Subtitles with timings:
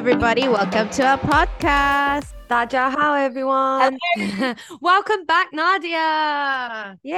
[0.00, 0.48] everybody.
[0.48, 2.32] Welcome to our podcast.
[2.48, 3.98] Daja, how everyone?
[4.80, 6.96] Welcome back, Nadia.
[7.02, 7.12] Yay!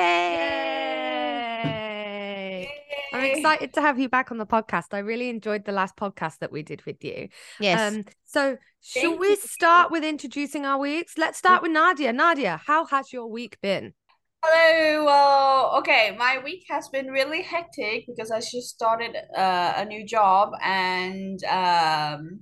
[1.62, 2.68] Yay!
[3.12, 4.86] I'm excited to have you back on the podcast.
[4.90, 7.28] I really enjoyed the last podcast that we did with you.
[7.60, 7.94] Yes.
[7.94, 9.36] Um, so should Thank we you.
[9.36, 11.16] start with introducing our weeks?
[11.16, 12.12] Let's start with Nadia.
[12.12, 13.94] Nadia, how has your week been?
[14.42, 15.04] Hello.
[15.04, 20.04] Well, okay, my week has been really hectic because I just started uh, a new
[20.04, 22.40] job and um,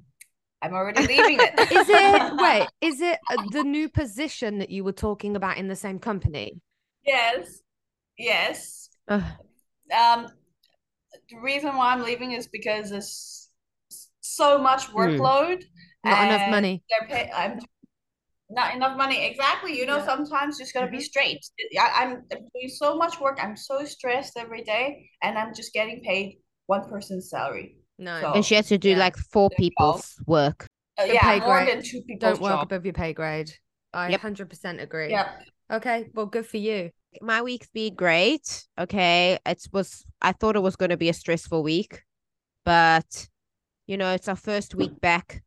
[0.63, 1.59] I'm already leaving it.
[1.73, 2.69] Is it wait?
[2.81, 6.61] Is it uh, the new position that you were talking about in the same company?
[7.05, 7.61] Yes.
[8.19, 8.91] Yes.
[9.09, 9.23] Ugh.
[9.97, 10.29] Um,
[11.31, 13.49] the reason why I'm leaving is because there's
[14.21, 15.63] so much workload.
[16.05, 16.11] Hmm.
[16.11, 16.83] Not enough money.
[16.91, 17.61] They're pay I'm
[18.51, 19.25] not enough money.
[19.27, 19.77] Exactly.
[19.79, 20.07] You know, Yeah.
[20.07, 21.03] sometimes just gotta be Mhm.
[21.03, 21.45] straight.
[21.79, 23.39] I, I'm doing so much work.
[23.43, 27.77] I'm so stressed every day, and I'm just getting paid one person's salary.
[28.01, 28.21] No.
[28.21, 28.99] So- and she has to do Yeah.
[28.99, 29.93] like four There you go.
[29.93, 30.67] people's work.
[30.99, 31.69] Uh, yeah, pay more grade.
[31.77, 32.63] than two people's Don't work job.
[32.73, 33.53] above your pay grade.
[33.93, 34.21] I Yep.
[34.21, 35.11] 100% agree.
[35.11, 35.43] Yep.
[35.73, 36.91] Okay, well, good for you.
[37.21, 38.67] My week's been great.
[38.79, 39.39] Okay.
[39.47, 42.03] It was, I thought it was going to be a stressful week,
[42.65, 43.29] but
[43.87, 45.43] you know, it's our first week back.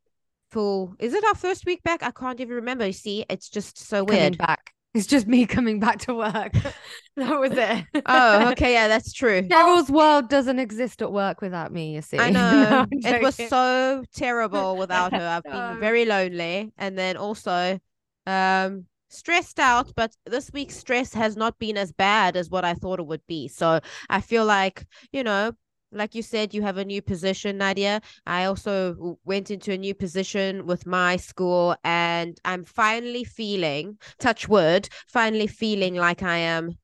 [0.52, 2.04] Full, is it our first week back?
[2.04, 2.86] I can't even remember.
[2.86, 4.38] You see, it's just so Coming weird.
[4.38, 4.74] back.
[4.94, 6.53] It's just me coming back to work.
[7.17, 7.86] that was it.
[8.05, 8.73] Oh, okay.
[8.73, 9.41] Yeah, that's true.
[9.50, 12.17] Cheryl's world doesn't exist at work without me, you see.
[12.19, 12.85] I know.
[13.03, 15.27] I'm it was so terrible without her.
[15.27, 15.52] I've No.
[15.52, 17.80] been very lonely and then also
[18.27, 22.73] um stressed out, but this week's stress has not been as bad as what I
[22.73, 23.47] thought it would be.
[23.47, 25.53] So I feel like, you know,
[25.94, 28.02] like you said, you have a new position, Nadia.
[28.25, 34.47] I also went into a new position with my school, and I'm finally feeling, touch
[34.47, 36.77] wood, finally feeling like I am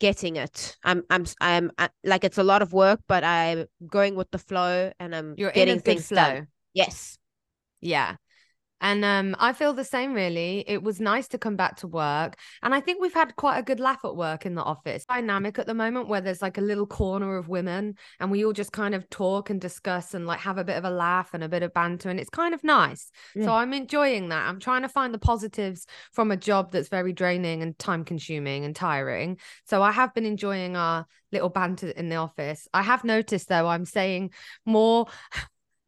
[0.00, 0.76] getting it.
[0.84, 4.38] I'm, I'm, I'm uh, like it's a lot of work, but I'm going with the
[4.38, 6.34] flow, and I'm You're in getting things flow.
[6.34, 6.48] done.
[6.74, 7.18] Yes.
[7.80, 8.16] Yeah.
[8.82, 10.64] And um, I feel the same, really.
[10.66, 12.36] It was nice to come back to work.
[12.62, 15.04] And I think we've had quite a good laugh at work in the office.
[15.04, 18.52] Dynamic at the moment where there's like a little corner of women and we all
[18.52, 21.44] just kind of talk and discuss and like have a bit of a laugh and
[21.44, 22.10] a bit of banter.
[22.10, 23.10] And it's kind of nice.
[23.36, 23.44] Yeah.
[23.44, 24.48] So I'm enjoying that.
[24.48, 28.64] I'm trying to find the positives from a job that's very draining and time consuming
[28.64, 29.38] and tiring.
[29.64, 32.66] So I have been enjoying our little banter in the office.
[32.74, 34.32] I have noticed though, I'm saying
[34.66, 35.06] more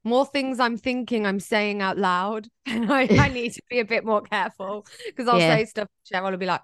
[0.04, 2.48] more things I'm thinking I'm saying out loud.
[2.66, 5.56] And I, I need to be a bit more careful because I'll Yeah.
[5.56, 6.60] say stuff, Cheryl will be like,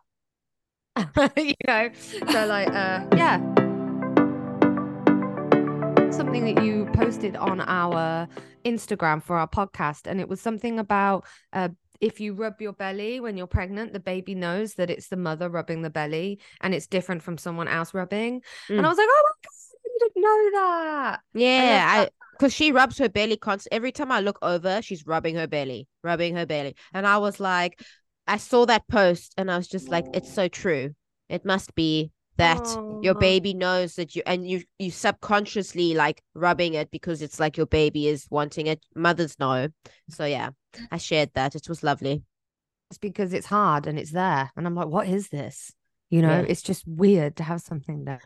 [1.37, 1.91] you know.
[2.31, 3.39] So like uh yeah.
[6.11, 8.29] Something that you posted on our
[8.65, 11.69] Instagram for our podcast, and it was something about uh
[12.01, 15.49] if you rub your belly when you're pregnant, the baby knows that it's the mother
[15.51, 18.43] rubbing the belly and it's different from someone else rubbing.
[18.69, 18.85] And Mm.
[18.85, 19.53] I was like, oh my God,
[19.85, 21.21] I didn't know that.
[21.35, 22.07] Yeah,
[22.41, 23.77] because she rubs her belly constantly.
[23.77, 26.75] every time I look over, she's rubbing her belly, rubbing her belly.
[26.95, 27.83] And I was like,
[28.27, 30.95] I saw that post and I was just like, it's so true.
[31.29, 32.67] It must be that
[33.03, 37.59] your baby knows that you and you you subconsciously like rubbing it because it's like
[37.59, 38.81] your baby is wanting it.
[38.95, 39.69] Mothers know.
[40.09, 40.51] So yeah,
[40.91, 41.55] I shared that.
[41.55, 42.23] It was lovely.
[42.91, 44.51] It's because it's hard and it's there.
[44.57, 45.75] And I'm like, what is this?
[46.09, 46.47] You know, Yeah.
[46.49, 48.23] it's just weird to have something there.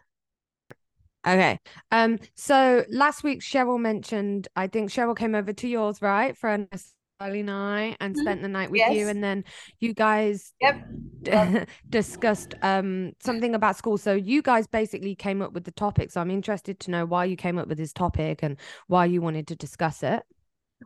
[1.27, 1.59] Okay.
[1.91, 6.37] Um, so last week Cheryl mentioned, I think Cheryl came over to yours, right?
[6.37, 8.19] For a nice early night and Mhm.
[8.21, 9.09] spent the night with you.
[9.09, 9.45] And then
[9.81, 10.77] you guys Yep.
[11.25, 11.31] d-
[11.91, 13.97] discussed um something about school.
[13.99, 16.11] So you guys basically came up with the topic.
[16.11, 18.59] So I'm interested to know why you came up with this topic and
[18.89, 20.23] why you wanted to discuss it.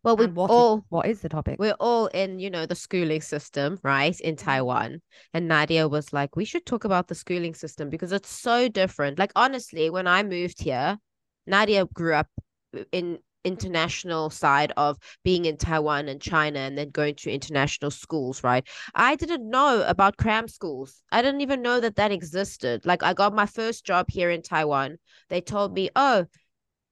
[0.04, 1.56] Well, we what is- all what is the topic?
[1.58, 4.44] we're all in, you know, the schooling system, right, in mm-hmm.
[4.44, 5.02] Taiwan.
[5.34, 9.18] And Nadia was like, we should talk about the schooling system because it's so different.
[9.18, 10.98] Like, honestly, when I moved here,
[11.46, 12.28] Nadia grew up
[12.76, 17.90] uh, in international side of being in Taiwan and China and then going to international
[17.90, 18.66] schools, right?
[18.94, 21.02] I didn't know about cram schools.
[21.10, 22.84] I didn't even know that that existed.
[22.84, 24.98] Like, I got my first job here in Taiwan.
[25.28, 26.26] They told me, oh,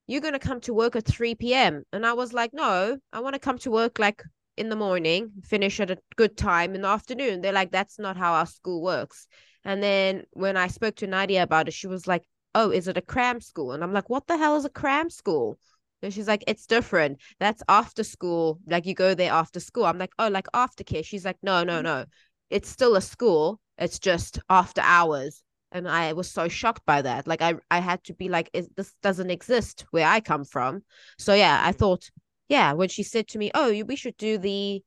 [0.06, 1.82] you're going to come to work at 3 p.m.
[1.93, 4.23] And I was like, no, I want to come to work like
[4.56, 7.41] in the morning, finish at a good time in the afternoon.
[7.41, 9.26] They're like, that's not how our school works.
[9.64, 12.23] And then when I spoke to Nadia about it, she was like,
[12.55, 13.73] oh, is it a cram school?
[13.73, 15.58] And I'm like, what the hell is a cram school?
[16.03, 17.20] And she's like, it's different.
[17.41, 18.61] That's after school.
[18.67, 19.85] Like you go there after school.
[19.85, 21.05] I'm like, oh, like aftercare.
[21.05, 21.85] She's like, no, no, mm-hmm.
[21.85, 22.05] no.
[22.49, 23.61] It's still a school.
[23.76, 25.43] It's just after hours.
[25.76, 27.26] And I was so shocked by that.
[27.26, 30.82] Like I, I had to be like, is, this doesn't exist where I come from.
[31.19, 32.11] So yeah, I thought,
[32.49, 34.82] yeah, when she said to me, oh, you- we should do the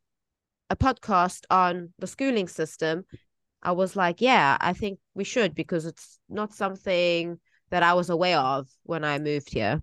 [0.72, 3.04] a podcast on the schooling system,
[3.62, 7.40] I was like, yeah, I think we should because it's not something
[7.70, 9.82] that I was aware of when I moved here.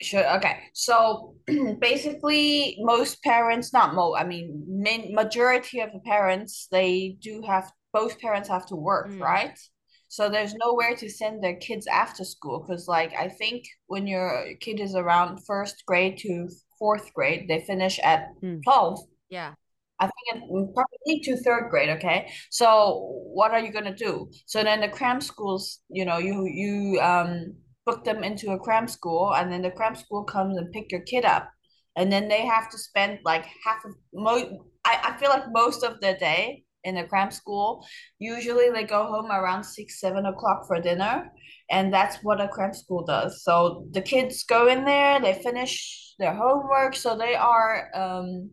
[0.00, 0.36] Sure.
[0.38, 0.58] Okay.
[0.74, 1.34] So
[1.80, 7.70] basically, most parents, not most, I mean, main, majority of the parents, they do have,
[7.92, 9.20] both parents have to work, Mm.
[9.20, 9.58] right?
[10.08, 14.54] So there's nowhere to send their kids after school because, like, I think when your
[14.60, 18.62] kid is around first grade to fourth grade, they finish at Mm.
[18.64, 19.00] 12.
[19.28, 19.54] Yeah.
[20.00, 22.30] I think it probably to third grade, okay?
[22.50, 23.00] So
[23.34, 24.30] what are you gonna do?
[24.46, 28.86] So then the cram schools, you know, you you um book them into a cram
[28.86, 31.50] school and then the cram school comes and pick your kid up.
[31.96, 35.82] And then they have to spend like half of mo I, I feel like most
[35.82, 37.86] of the day in the cram school.
[38.18, 41.30] Usually they go home around six, seven o'clock for dinner.
[41.70, 43.42] And that's what a cram school does.
[43.44, 48.50] So the kids go in there, they finish their homework, so they are um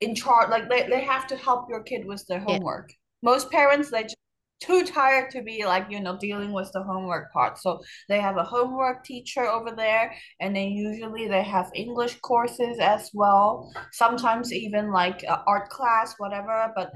[0.00, 2.58] in charge like they, they have to help your kid with their Yeah.
[2.58, 2.92] homework
[3.22, 4.16] most parents they just
[4.60, 8.36] too tired to be like you know dealing with the homework part so they have
[8.36, 14.52] a homework teacher over there and then usually they have english courses as well sometimes
[14.52, 16.92] even like uh, art class whatever but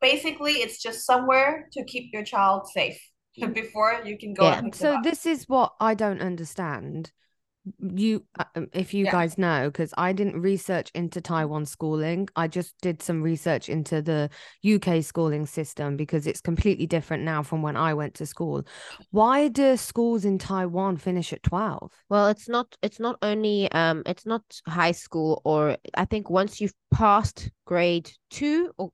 [0.00, 3.00] basically it's just somewhere to keep your child safe
[3.54, 4.58] before you can go Yeah.
[4.58, 7.12] and So this is what I don't understand.
[7.78, 9.12] You, uh, um, if you Yeah.
[9.12, 12.28] guys know, because I didn't research into Taiwan schooling.
[12.34, 14.30] I just did some research into the
[14.62, 18.64] UK schooling system because it's completely different now from when I went to school.
[19.12, 21.92] Why do schools in Taiwan finish at 12?
[22.08, 26.60] Well, it's not it's not only um it's not high school or I think once
[26.60, 28.90] you've passed grade two or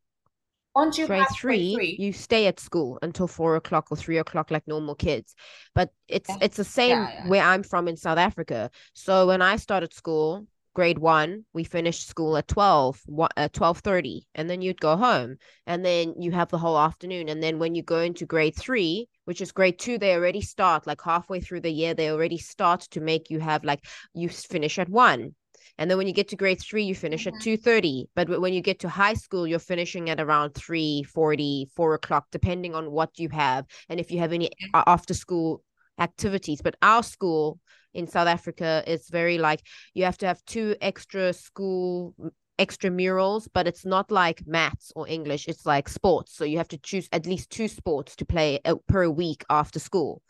[0.79, 4.19] once you grade three, grade three you stay at school until four o'clock or three
[4.19, 5.35] o'clock like normal kids.
[5.75, 6.37] But it's Yeah.
[6.41, 7.29] it's the same Yeah, yeah.
[7.29, 8.71] where I'm from in South Africa.
[8.95, 14.27] So when I started school, grade one, we finished school at 12, wa- uh, 12.30,
[14.35, 15.37] and then you'd go home.
[15.67, 17.29] And then you have the whole afternoon.
[17.29, 20.87] And then when you go into grade three, which is grade two, they already start
[20.87, 23.85] like halfway through the year, they already start to make you have like
[24.15, 25.35] you finish at one.
[25.77, 27.29] And then when you get to grade three, you finish Mhm.
[27.29, 28.09] at 2.30.
[28.15, 32.75] But when you get to high school, you're finishing at around 3.40, 4 o'clock, depending
[32.75, 33.67] on what you have.
[33.89, 35.63] And if you have any after school
[35.99, 36.61] activities.
[36.63, 37.59] But our school
[37.95, 39.63] in South Africa is very like
[39.95, 42.15] you have to have two extra school
[42.59, 45.47] extramurals, but it's not like maths or English.
[45.49, 46.35] It's like sports.
[46.37, 50.23] So you have to choose at least two sports to play per week after school.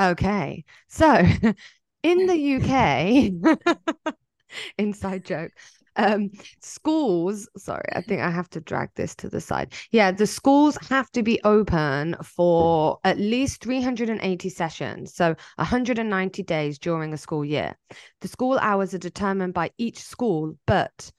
[0.00, 0.64] Okay.
[0.88, 1.24] So
[2.02, 3.32] in the UK,
[4.78, 5.52] inside joke.
[5.94, 6.30] Um,
[6.62, 9.74] schools, sorry, I think I have to drag this to the side.
[9.90, 16.78] Yeah, the schools have to be open for at least 380 sessions, so 190 days
[16.78, 17.76] during a school year.
[18.22, 21.12] The school hours are determined by each school, but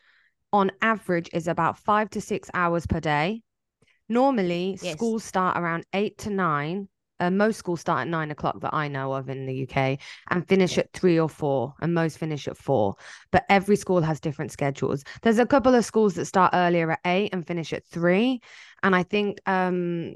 [0.51, 3.44] on average is about five to six hours per day.
[4.09, 4.94] Normally, Yes.
[4.95, 6.89] schools start around eight to nine.
[7.24, 9.98] Uh, most schools start at nine o'clock that I know of in the UK
[10.30, 12.96] and finish at three or four, and most finish at four.
[13.31, 15.06] But every school has different schedules.
[15.22, 18.42] There's a couple of schools that start earlier at eight and finish at three.
[18.81, 20.16] And I think um,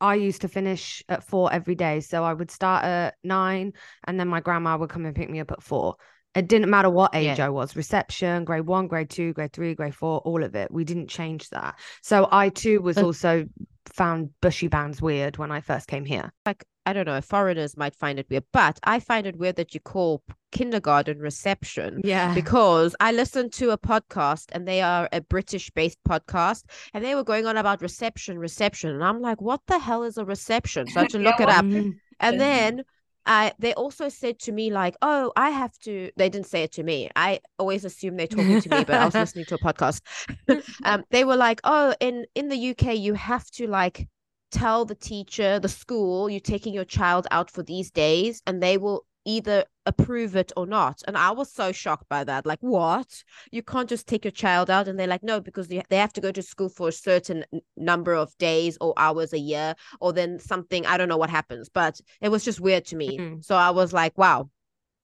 [0.00, 2.00] I used to finish at four every day.
[2.00, 3.74] So I would start at nine,
[4.04, 5.96] and then my grandma would come and pick me up at four.
[6.34, 7.46] It didn't matter what age Yeah.
[7.46, 10.70] I was reception, grade one, grade two, grade three, grade four, all of it.
[10.70, 11.78] We didn't change that.
[12.02, 13.46] So I too was also
[13.88, 16.32] found bushibans weird when I first came here.
[16.44, 19.74] Like, I don't know, foreigners might find it weird, but I find it weird that
[19.74, 22.00] you call kindergarten reception.
[22.04, 22.32] Yeah.
[22.34, 26.62] because I listened to a podcast and they are a British based podcast
[26.94, 28.90] and they were going on about reception, reception.
[28.90, 30.86] And I'm like, what the hell is a reception?
[30.86, 31.64] So I had to look it up.
[31.64, 31.96] Mhm.
[32.20, 32.84] And then
[33.26, 36.72] I they also said to me, like, oh, I have to they didn't say it
[36.72, 37.10] to me.
[37.16, 40.00] I always assume they're talking to me, but I was listening to a podcast.
[40.84, 44.08] um, they were like, oh, in in the UK, you have to like
[44.52, 48.78] tell the teacher, the school, you're taking your child out for these days, and they
[48.78, 51.02] will either approve it or not.
[51.06, 52.46] And I was so shocked by that.
[52.46, 53.22] Like, what?
[53.50, 56.20] You can't just take your child out, and they're like, no, because they have to
[56.20, 57.44] go to school for a certain
[57.76, 60.86] number of days or hours a year, or then something.
[60.86, 63.18] I don't know what happens, but it was just weird to me.
[63.18, 63.44] Mhm.
[63.44, 64.48] So I was like, wow,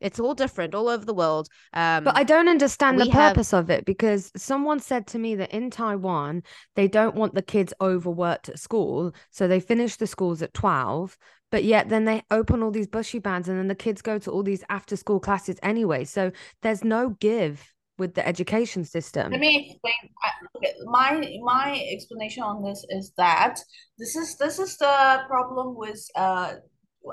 [0.00, 1.48] it's all different all over the world.
[1.72, 5.18] Um, But I don't understand the we have- purpose of it because someone said to
[5.18, 6.42] me that in Taiwan,
[6.74, 9.14] they don't want the kids overworked at school.
[9.30, 11.16] So they finish the schools at 12,
[11.52, 14.42] but yet then they open all these bushibans and then the kids go to all
[14.42, 16.02] these after school classes anyway.
[16.04, 16.32] So
[16.62, 19.30] there's no give with the education system.
[19.30, 20.74] Let me explain.
[20.86, 21.10] My
[21.44, 23.60] my explanation on this is that
[23.98, 26.54] this is this is the problem with uh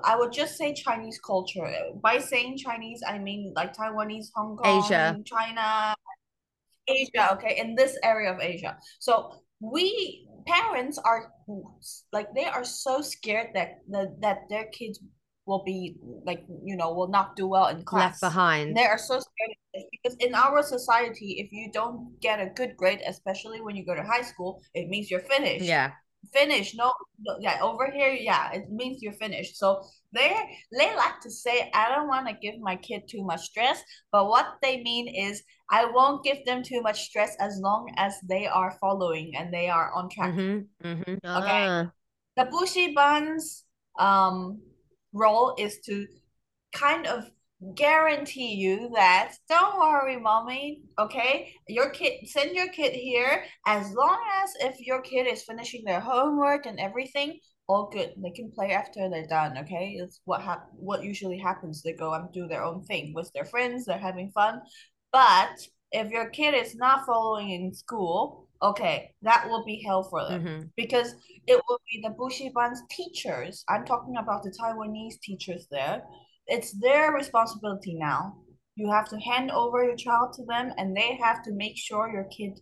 [0.05, 1.67] I would just say Chinese culture.
[2.01, 5.17] By saying Chinese, I mean like Taiwanese, Hong Kong, Asia.
[5.25, 5.95] China,
[6.87, 8.77] Asia, okay, in this area of Asia.
[8.99, 11.21] So we parents are
[12.11, 14.99] like they are so scared that that, that their kids
[15.45, 18.77] will be like you know will not do well in class Left behind.
[18.77, 19.55] they are so scared
[19.91, 23.95] because in our society if you don't get a good grade especially when you go
[23.95, 25.91] to high school it means you're finished Yeah.
[26.33, 29.81] Finished no, no yeah over here yeah it means you're finished so
[30.13, 30.35] they
[30.77, 34.27] they like to say i don't want to give my kid too much stress but
[34.27, 38.45] what they mean is i won't give them too much stress as long as they
[38.45, 40.87] are following and they are on track Mm-hmm.
[40.87, 41.13] Mm-hmm.
[41.13, 41.21] Okay.
[41.25, 41.91] Ah,
[42.35, 43.63] the bushibans
[43.97, 44.61] um
[45.13, 46.05] role is to
[46.73, 47.31] kind of
[47.75, 51.53] guarantee you that don't worry mommy okay?
[51.67, 53.43] Your kid send your kid here.
[53.65, 58.13] As long as if your kid is finishing their homework and everything all good.
[58.17, 59.95] They can play after they're done okay?
[59.99, 61.83] It's what hap- what usually happens.
[61.83, 63.85] They go and do their own thing with their friends.
[63.85, 64.61] They're having fun.
[65.11, 65.55] But
[65.91, 70.43] if your kid is not following in school okay that will be hell for them
[70.43, 70.63] Mm-hmm.
[70.75, 71.15] because
[71.47, 73.63] it will be the Bushibans teachers.
[73.69, 76.03] I'm talking about the Taiwanese teachers there.
[76.49, 78.35] It's their responsibility now.
[78.75, 82.11] You have to hand over your child to them and they have to make sure
[82.11, 82.59] your kid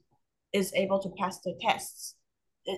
[0.53, 2.15] is able to pass their tests.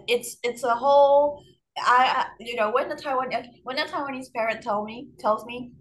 [0.07, 1.43] It's it's a whole
[1.77, 3.31] I I- you know when the Taiwan
[3.63, 5.71] when the Taiwanese parent tell me tells me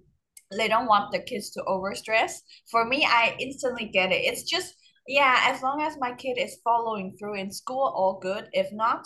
[0.56, 2.32] they don't want the kids to overstress.
[2.70, 4.24] For me, I instantly get it.
[4.24, 4.74] It's just
[5.06, 8.48] yeah, as long as my kid is following through in school, all good.
[8.52, 9.04] If not,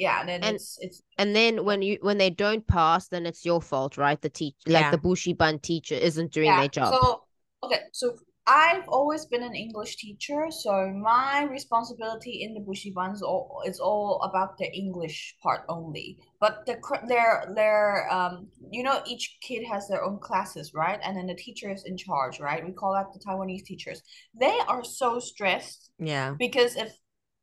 [0.00, 3.44] yeah, then And- it's it's and then when you when they don't pass, then it's
[3.44, 4.20] your fault, right?
[4.20, 6.60] The teach like the bushiban teacher isn't doing yeah.
[6.60, 6.94] their job.
[6.94, 7.22] So
[7.62, 8.16] okay, so
[8.46, 14.22] I've always been an English teacher, so my responsibility in the Bushibans all is all
[14.22, 16.16] about the English part only.
[16.40, 16.76] But the
[17.06, 20.98] their their um you know each kid has their own classes, right?
[21.04, 22.64] And then the teacher is in charge, right?
[22.66, 24.00] We call that the Taiwanese teachers.
[24.44, 26.34] They are so stressed Yeah.
[26.38, 26.96] because if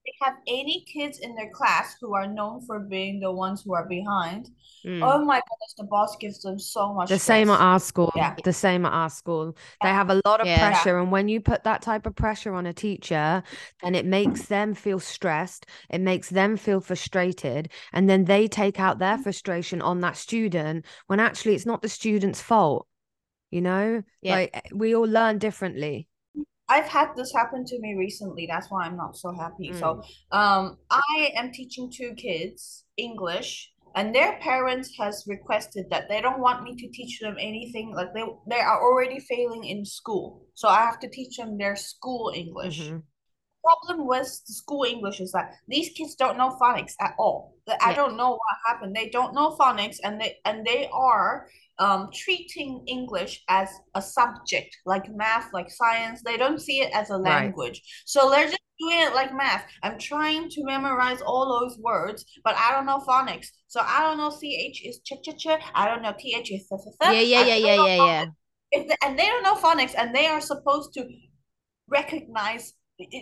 [0.08, 3.74] they have any kids in their class who are known for being the ones who
[3.76, 4.50] are behind,
[4.86, 5.02] Mm.
[5.04, 8.12] oh my goodness, the boss gives them so much The same at our school.
[8.16, 8.36] Yeah.
[8.42, 9.58] The same at our school.
[9.82, 10.60] They have a lot of Yeah.
[10.60, 10.98] pressure.
[10.98, 13.44] And when you put that type of pressure on a teacher,
[13.84, 15.66] then it makes them feel stressed.
[15.90, 17.70] It makes them feel frustrated.
[17.92, 21.90] And then they take out their frustration on that student when actually it's not the
[21.90, 22.88] student's fault.
[23.52, 24.36] You know, Yeah.
[24.36, 26.08] like eh, we all learn differently.
[26.70, 28.46] I've had this happen to me recently.
[28.48, 29.74] That's why I'm not so happy.
[29.74, 36.22] So, um, I am teaching two kids English, and their parents has requested that they
[36.22, 37.94] don't want me to teach them anything.
[37.96, 41.76] Like they they are already failing in school, so I have to teach them their
[41.76, 42.80] school English.
[42.90, 43.04] Mhm.
[43.68, 47.56] Problem with school English is that these kids don't know phonics at all.
[47.82, 48.96] I don't know what happened.
[48.96, 51.48] They don't know phonics, and they and they are
[51.80, 56.22] um treating English as a subject, like math, like science.
[56.24, 57.24] They don't see it as a Right.
[57.44, 57.82] language.
[58.06, 59.66] So they're just doing it like math.
[59.84, 63.48] I'm trying to memorize all those words, but I don't know phonics.
[63.68, 65.48] So I don't know ch is ch ch ch.
[65.76, 67.12] I don't know th is th th th.
[67.12, 68.26] Yeah, yeah, yeah, yeah, yeah, yeah.
[68.72, 71.06] if the, and they don't know phonics and they are supposed to
[71.88, 72.74] recognize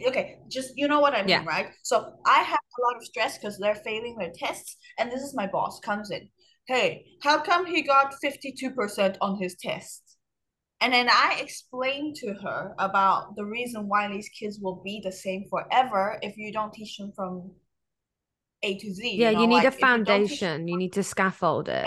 [0.08, 1.44] okay just you know what i mean Yeah.
[1.46, 5.22] right so i have a lot of stress because they're failing their tests and this
[5.22, 6.29] is my boss comes in
[6.67, 10.17] hey how come he got 52% on his test
[10.82, 15.12] and then i explained to her about the reason why these kids will be the
[15.12, 17.51] same forever if you don't teach them from
[18.63, 20.67] a to z Yeah, know, you need like, a if you foundation.
[20.67, 21.86] You need to scaffold it.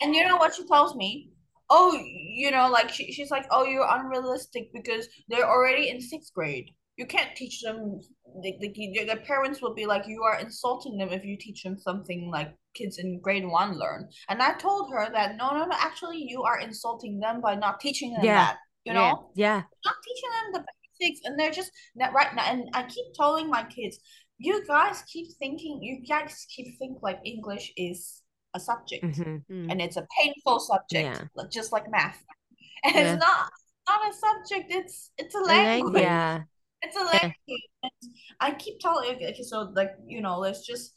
[0.00, 1.30] and you know what she tells me?
[1.70, 6.32] Oh, you know, like she, she's like, oh, you're unrealistic because they're already in sixth
[6.34, 6.70] grade.
[6.96, 8.00] You can't teach them.
[8.42, 11.76] The, the, the parents will be like, you are insulting them if you teach them
[11.78, 14.08] something like kids in grade one learn.
[14.28, 15.76] And I told her that no, no, no.
[15.78, 18.34] Actually, you are insulting them by not teaching them Yeah.
[18.44, 18.58] that.
[18.84, 18.98] You Yeah.
[19.10, 19.62] know, Yeah.
[19.84, 20.64] not teaching them the
[21.00, 22.44] basics, and they're just not right now.
[22.44, 23.98] And I keep telling my kids,
[24.38, 28.22] you guys keep thinking, you guys keep think like English is
[28.54, 29.44] a subject Mhm.
[29.50, 29.70] Mm.
[29.70, 31.44] and it's a painful subject, Yeah.
[31.50, 32.22] just like math.
[32.84, 33.14] And Yeah.
[33.14, 33.50] it's not
[33.88, 34.66] not a subject.
[34.70, 35.94] It's it's a language.
[35.94, 36.02] language.
[36.02, 36.42] Yeah.
[36.84, 37.62] It's a language.
[37.82, 37.92] And
[38.40, 40.94] I keep telling okay, so like you know, let's just.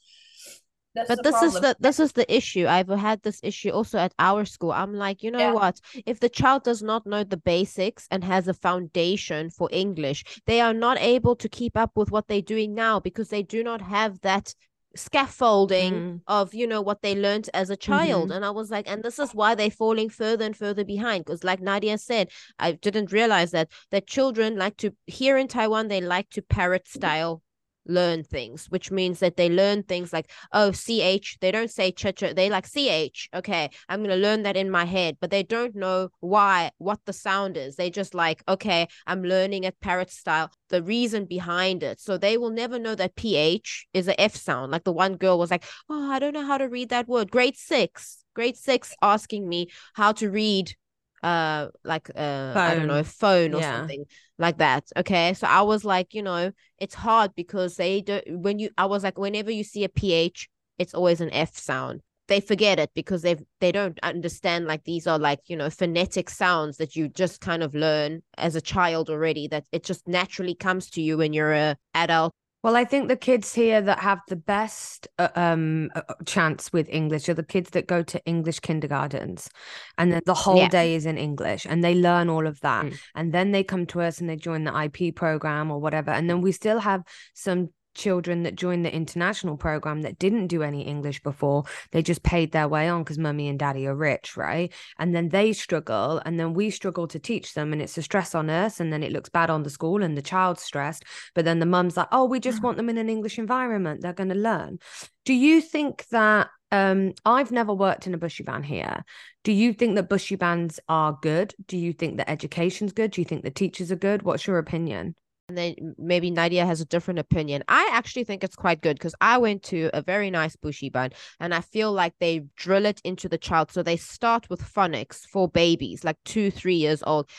[0.95, 2.65] That's But this is the this is the issue.
[2.67, 4.71] I've had this issue also at our school.
[4.71, 5.53] I'm like, you know Yeah.
[5.53, 5.79] what?
[6.05, 10.59] If the child does not know the basics and has a foundation for English, they
[10.59, 13.81] are not able to keep up with what they're doing now because they do not
[13.81, 14.55] have that
[14.97, 16.21] scaffolding Mm.
[16.27, 18.35] of you know what they learned as a child Mhm.
[18.35, 21.43] and i was like and this is why they're falling further and further behind because
[21.43, 26.01] like nadia said i didn't realize that that children like to here in taiwan they
[26.01, 27.41] like to parrot style
[27.87, 32.03] learn things which means that they learn things like oh ch they don't say ch
[32.35, 35.75] they like ch okay i'm going to learn that in my head but they don't
[35.75, 37.75] know why what the sound is.
[37.75, 41.99] They just like okay i'm learning at parrot style the reason behind it.
[41.99, 44.71] So they will never know that ph is a f sound.
[44.71, 47.31] Like the one girl was like oh i don't know how to read that word.
[47.31, 50.75] Grade 6 grade six asking me how to read
[51.23, 53.63] uh like uh I don't know phone or Yeah.
[53.63, 54.05] something
[54.37, 54.85] like that.
[54.95, 55.33] Okay.
[55.33, 59.03] So I was like, you know, it's hard because they don't when you I was
[59.03, 62.01] like, whenever you see a PH, it's always an F sound.
[62.27, 66.29] They forget it because they've they don't understand like these are like, you know, phonetic
[66.29, 70.53] sounds that you just kind of learn as a child already, that it just naturally
[70.55, 72.33] comes to you when you're a adult.
[72.67, 76.73] Well, I think the kids here that have the best uh, um uh, uh, chance
[76.73, 79.49] with English are the kids that go to English kindergartens,
[79.97, 80.67] and then the whole Yeah.
[80.67, 82.99] day is in English, and they learn all of that, Mm.
[83.15, 86.29] and then they come to us and they join the IP program or whatever, and
[86.29, 90.83] then we still have some children that join the international program that didn't do any
[90.83, 91.63] English before.
[91.91, 94.71] They just paid their way on because mummy and daddy are rich, right?
[94.97, 98.35] And then they struggle, and then we struggle to teach them, and it's a stress
[98.35, 101.03] on us, and then it looks bad on the school, and the child's stressed.
[101.35, 104.01] But then the mum's like, oh, we just want them in an English environment.
[104.01, 104.79] They're going to learn.
[105.25, 106.49] Do you think that?
[106.69, 109.05] Um, I've never worked in a bushiban here.
[109.45, 111.55] Do you think that bushibans are good?
[111.65, 113.11] Do you think that education's good?
[113.11, 114.23] Do you think the teachers are good?
[114.23, 115.15] What's your opinion?
[115.49, 117.63] And then maybe Nadia has a different opinion.
[117.69, 121.53] I actually think it's quite good because I went to a very nice bushiban and
[121.53, 123.71] I feel like they drill it into the child.
[123.71, 127.29] So they start with phonics for babies, like two, three years old.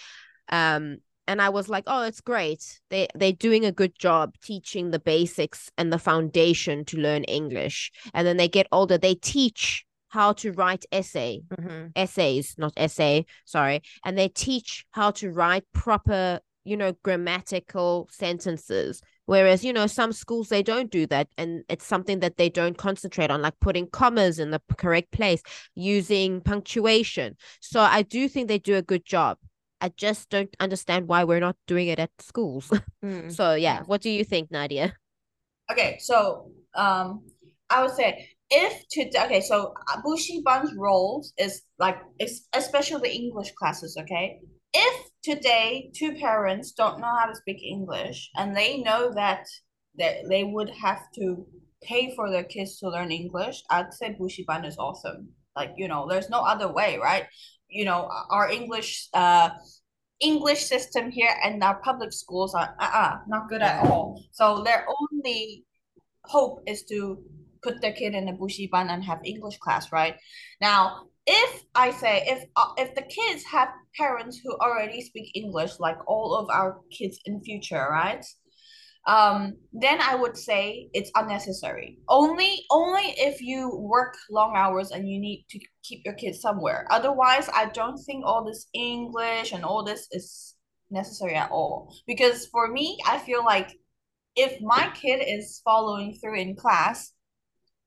[0.48, 2.80] Um, and I was like, oh, it's great.
[2.88, 7.92] They they're doing a good job teaching the basics and the foundation to learn English.
[8.14, 11.42] And then they get older, they teach how to write essay
[11.94, 19.00] essays, not essay, sorry, and they teach how to write proper, you know, grammatical sentences.
[19.26, 22.78] Whereas, you know, some schools they don't do that, and it's something that they don't
[22.78, 25.42] concentrate on, like putting commas in the correct place,
[25.74, 27.36] using punctuation.
[27.60, 29.38] So I do think they do a good job.
[29.80, 32.70] I just don't understand why we're not doing it at schools.
[33.04, 33.32] Mm.
[33.32, 34.92] so yeah, what do you think, Nadia?
[35.70, 37.22] Okay, so um,
[37.70, 39.72] I would say if to okay, so
[40.04, 43.96] Bushiban's roles is like es- especially the English classes.
[44.00, 44.40] Okay,
[44.72, 49.46] if today two parents don't know how to speak English and they know that
[49.96, 51.46] that they would have to
[51.82, 55.28] pay for their kids to learn English, I'd say Bushiban is awesome.
[55.56, 57.26] Like you know, there's no other way, right?
[57.68, 59.50] You know, our English uh
[60.20, 64.22] English system here and our public schools are uh-uh, not good at all.
[64.32, 65.64] So their only
[66.24, 67.18] hope is to
[67.62, 70.16] put their kid in a bushiban and have English class, right?
[70.60, 75.78] Now, if I say if uh, if the kids have parents who already speak English,
[75.78, 78.24] like all of our kids in future, right?
[79.06, 81.98] Um, then I would say it's unnecessary.
[82.08, 86.86] Only only if you work long hours and you need to keep your kids somewhere.
[86.90, 90.56] Otherwise, I don't think all this English and all this is
[90.90, 91.94] necessary at all.
[92.06, 93.76] Because for me, I feel like
[94.34, 97.12] if my kid is following through in class,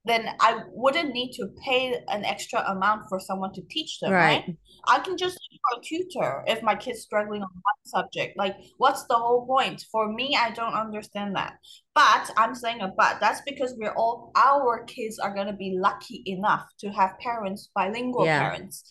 [0.06, 4.44] then I wouldn't need to pay an extra amount for someone to teach them, right?
[4.48, 4.58] Right.
[4.88, 8.36] I can just look for a tutor if my kid's struggling on one subject.
[8.36, 9.86] Like, what's the whole point?
[9.92, 11.54] For me, I don't understand that.
[11.94, 13.20] But I'm saying a but.
[13.20, 18.26] That's because we're all our kids are gonna be lucky enough to have parents, bilingual
[18.26, 18.40] Yeah.
[18.40, 18.84] parents.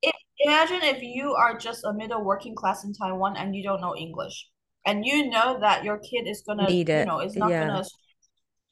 [0.00, 3.80] If, imagine if you are just a middle working class in Taiwan and you don't
[3.80, 4.48] know English,
[4.86, 7.66] and you know that your kid is gonna, Need you know, is not Yeah.
[7.66, 7.84] gonna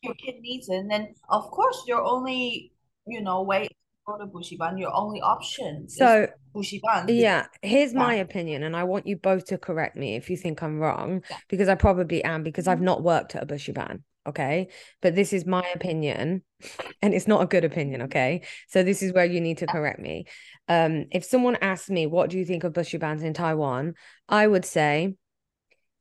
[0.02, 2.72] your kid needs it, and then of course your only,
[3.06, 3.74] you know, way to
[4.06, 7.06] go to Bushiban, your only option is So Bushiban.
[7.08, 10.62] Yeah, here's my opinion, and I want you both to correct me if you think
[10.62, 11.36] I'm wrong, Yeah.
[11.48, 12.82] because I probably am, because I've Mhm.
[12.82, 14.02] not worked at a bushiban.
[14.26, 14.68] Okay.
[15.00, 16.42] But this is my opinion,
[17.02, 18.02] and it's not a good opinion.
[18.02, 18.42] Okay.
[18.68, 20.26] So this is where you need to correct me.
[20.68, 23.94] Um, if someone asked me, what do you think of bushibans in Taiwan?
[24.28, 25.14] I would say,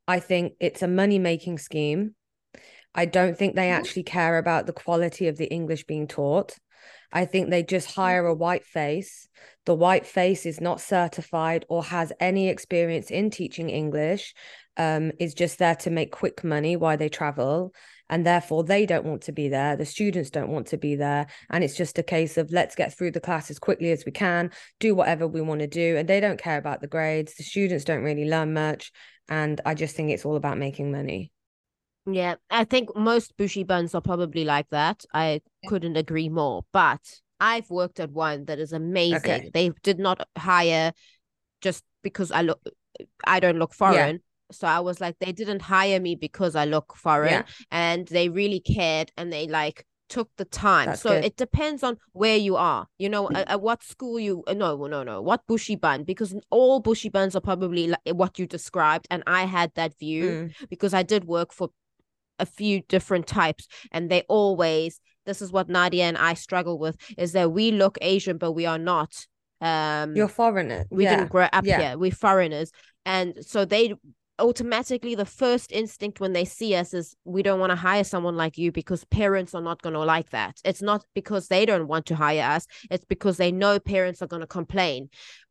[0.07, 2.15] I think it's a money making scheme.
[2.95, 3.77] I don't think they Mhm.
[3.77, 6.57] actually care about the quality of the English being taught.
[7.11, 9.27] I think they just hire a white face.
[9.65, 14.33] The white face is not certified or has any experience in teaching English,
[14.77, 17.73] um, is just there to make quick money while they travel.
[18.11, 19.75] And therefore, they don't want to be there.
[19.75, 21.27] The students don't want to be there.
[21.49, 24.11] And it's just a case of let's get through the class as quickly as we
[24.11, 25.95] can, do whatever we want to do.
[25.97, 27.35] And they don't care about the grades.
[27.35, 28.91] The students don't really learn much.
[29.27, 31.31] And I just think it's all about making money.
[32.05, 35.05] Yeah, I think most bushibans are probably like that.
[35.13, 35.69] I Yeah.
[35.69, 36.63] couldn't agree more.
[36.71, 37.01] But
[37.39, 39.17] I've worked at one that is amazing.
[39.17, 39.51] Okay.
[39.53, 40.91] They did not hire
[41.61, 42.61] just because I look
[43.25, 44.21] I don't look foreign.
[44.51, 47.31] So I was like, they didn't hire me because I look foreign.
[47.31, 47.43] Yeah.
[47.71, 50.87] And they really cared and they like took the time.
[50.87, 51.23] That's so good.
[51.25, 52.87] it depends on where you are.
[52.97, 55.21] You know, at, at what school you uh, no, no, no.
[55.21, 56.03] What bushiban?
[56.05, 59.05] Because all bushibans are probably like what you described.
[59.11, 60.69] And I had that view Mm.
[60.69, 61.69] because I did work for
[62.39, 66.97] a few different types and they always this is what Nadia and I struggle with
[67.17, 69.27] is that we look Asian, but we are not.
[69.61, 70.85] Um, You're foreigner.
[70.89, 71.17] we yeah.
[71.17, 71.79] didn't grow up Yeah.
[71.89, 71.97] here.
[71.99, 72.71] We're foreigners,
[73.05, 73.93] and so they
[74.39, 78.37] automatically the first instinct when they see us is we don't want to hire someone
[78.37, 80.57] like you because parents are not going to like that.
[80.63, 82.65] It's not because they don't want to hire us.
[82.89, 85.09] It's because they know parents are going to complain.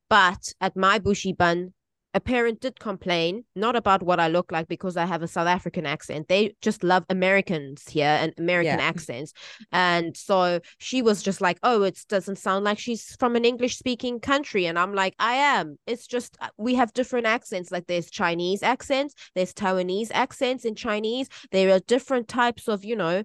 [0.09, 1.73] But at my bushiban,
[2.19, 5.47] a parent did complain, not about what I look like because I have a South
[5.47, 6.27] African accent.
[6.27, 8.89] They just love Americans here and American Yeah.
[8.93, 9.33] accents.
[9.71, 13.79] And so she was just like, oh, it doesn't sound like she's from an English
[13.79, 14.67] speaking country.
[14.67, 15.79] And I'm like, I am.
[15.87, 17.71] It's just, uh, we have different accents.
[17.71, 21.29] Like there's Chinese accents, there's Taiwanese accents in Chinese.
[21.53, 23.23] There are different types of, you know,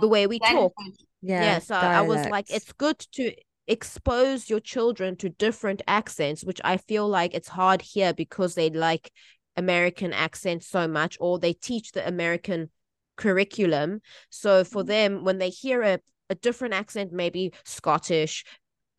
[0.00, 0.72] the way we talk.
[1.24, 1.44] Yeah.
[1.44, 3.32] yeah, so i was like it's good to
[3.66, 8.70] expose your children to different accents which i feel like it's hard here because they
[8.70, 9.12] like
[9.56, 12.70] american accents so much or they teach the american
[13.16, 14.86] curriculum so for Mhm.
[14.86, 18.44] them when they hear a, a different accent maybe scottish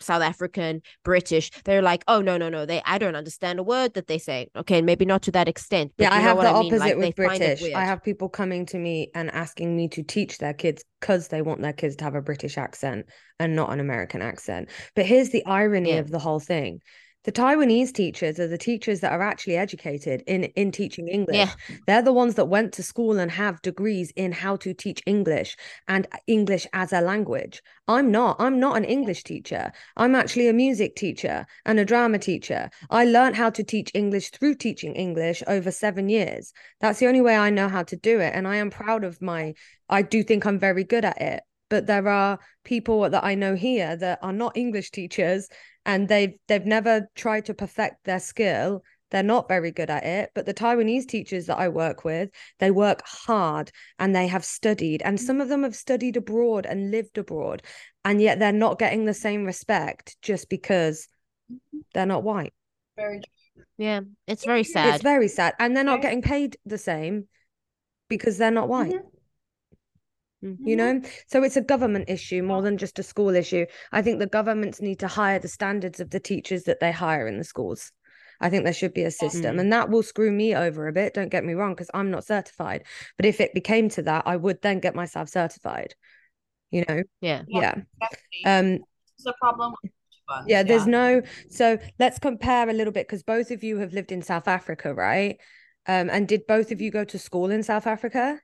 [0.04, 3.94] south african british they're like oh no no no they i don't understand a word
[3.94, 6.44] that they say okay maybe not to that extent but yeah, I know have what
[6.44, 6.74] the I mean?
[6.74, 7.76] opposite Like, with they find it British.
[7.76, 11.42] I have people coming to me and asking me to teach their kids because they
[11.42, 13.06] want their kids to have a British accent
[13.40, 14.70] and not an American accent.
[14.96, 16.00] But here's the irony Yeah.
[16.00, 16.82] of the whole thing.
[17.24, 21.38] The Taiwanese teachers are the teachers that are actually educated in in teaching English.
[21.38, 21.52] Yeah.
[21.88, 25.56] They're the ones that went to school and have degrees in how to teach English
[25.88, 27.62] and English as a language.
[27.88, 28.36] I'm not.
[28.40, 29.72] I'm not an English teacher.
[29.96, 32.70] I'm actually a music teacher and a drama teacher.
[32.90, 36.52] I learned how to teach English through teaching English over seven years.
[36.82, 38.34] That's the only way I know how to do it.
[38.36, 39.54] And I am proud of my,
[39.90, 41.44] I do think I'm very good at it.
[41.70, 45.48] But there are people that I know here that are not English teachers
[45.86, 48.84] and they've they've never tried to perfect their skill.
[49.12, 50.32] They're not very good at it.
[50.34, 55.04] But the Taiwanese teachers that I work with, they work hard and they have studied.
[55.04, 57.62] And some of them have studied abroad and lived abroad.
[58.04, 61.08] And yet they're not getting the same respect just because
[61.94, 62.54] they're not white.
[62.98, 63.22] Very
[63.78, 65.54] yeah it's very sad It's very sad.
[65.60, 67.28] And they're not getting paid the same
[68.10, 68.96] because they're not white.
[70.44, 70.58] Mhm.
[70.68, 73.66] You know, so it's a government issue more than just a school issue.
[73.92, 77.28] I think the governments need to hire the standards of the teachers that they hire
[77.28, 77.92] in the schools.
[78.42, 79.60] I think there should be a system, Mm.
[79.62, 81.14] and that will screw me over a bit.
[81.14, 82.84] Don't get me wrong, because I'm not certified.
[83.16, 85.96] But if it became to that, I would then get myself certified.
[86.72, 87.76] You know, yeah yeah.
[88.02, 88.44] Exactly.
[88.46, 88.80] Um,
[89.16, 89.92] It's a problem with
[90.48, 90.64] yeah.
[90.64, 91.22] There's no.
[91.50, 94.94] So let's compare a little bit because both of you have lived in South Africa,
[94.94, 95.38] right?
[95.86, 98.40] Um, and did both of you go to school in South Africa?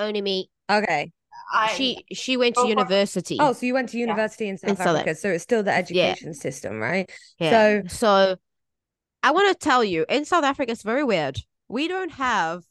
[0.00, 1.12] Only me Okay.
[1.52, 3.36] I, she she went to for- university.
[3.40, 5.72] Oh, so you went to university in South South Af- Africa, so it's still the
[5.72, 5.78] Yeah.
[5.78, 7.10] education system, right?
[7.38, 7.50] yeah.
[7.50, 8.36] so- so
[9.22, 11.38] I want to tell you, in South Africa, it's very weird.
[11.68, 12.62] We don't have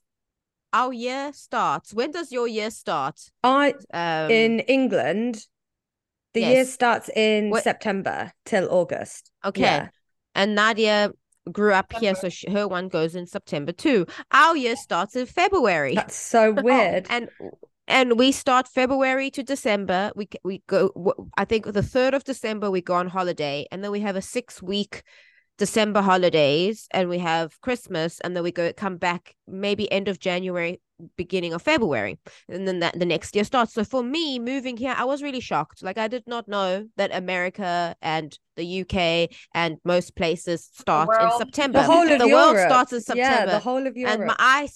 [0.73, 1.93] our year starts.
[1.93, 3.19] When does your year start?
[3.43, 5.45] I Um, in England,
[6.33, 9.29] the year starts in What- September till August.
[9.43, 9.87] okay, Yeah.
[10.35, 11.11] and Nadia
[11.51, 14.05] grew up here, so she, her one goes in September too.
[14.31, 15.95] Our year starts in February.
[15.95, 17.07] That's so oh, weird.
[17.09, 17.29] and
[17.87, 20.11] and we start February to December.
[20.15, 20.91] We we go.
[21.37, 24.21] I think the third of December we go on holiday, and then we have a
[24.21, 25.03] six week
[25.57, 30.19] December holidays, and we have Christmas, and then we go come back maybe end of
[30.19, 30.79] January,
[31.15, 33.73] beginning of February, and then that the next year starts.
[33.73, 35.83] So for me, moving here, I was really shocked.
[35.83, 41.37] Like I did not know that America and the UK and most places start in.
[41.37, 41.79] September.
[41.79, 42.53] the whole of the Europe.
[42.55, 43.45] world starts in September.
[43.45, 44.19] Yeah, the whole of Europe.
[44.19, 44.67] and my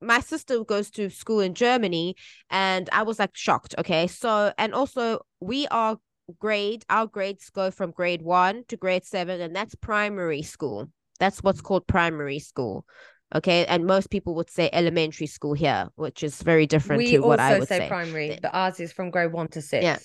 [0.00, 2.14] my sister goes to school in Germany
[2.50, 5.98] and I was like shocked okay so and also we are
[6.38, 11.42] grade our grades go from grade 1 to grade 7 and that's primary school that's
[11.42, 12.84] what's called primary school
[13.34, 17.20] okay and most people would say elementary school here which is very different we to
[17.20, 19.82] what I also would say, say primary, but ours is from grade one to six.
[19.82, 19.98] Yeah.